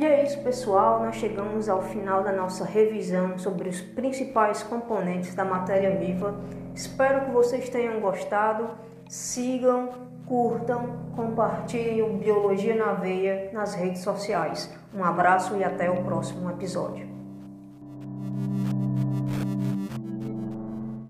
E 0.00 0.06
é 0.06 0.24
isso, 0.24 0.38
pessoal. 0.38 1.00
Nós 1.00 1.16
chegamos 1.16 1.68
ao 1.68 1.82
final 1.82 2.22
da 2.22 2.32
nossa 2.32 2.64
revisão 2.64 3.38
sobre 3.38 3.68
os 3.68 3.82
principais 3.82 4.62
componentes 4.62 5.34
da 5.34 5.44
matéria 5.44 5.94
viva. 5.94 6.40
Espero 6.74 7.26
que 7.26 7.30
vocês 7.30 7.68
tenham 7.68 8.00
gostado. 8.00 8.70
Sigam, 9.06 9.90
curtam, 10.24 10.86
compartilhem 11.14 12.00
o 12.00 12.16
Biologia 12.16 12.74
na 12.76 12.94
Veia 12.94 13.50
nas 13.52 13.74
redes 13.74 14.00
sociais. 14.00 14.74
Um 14.94 15.04
abraço 15.04 15.54
e 15.58 15.62
até 15.62 15.90
o 15.90 16.02
próximo 16.02 16.50
episódio. 16.50 17.19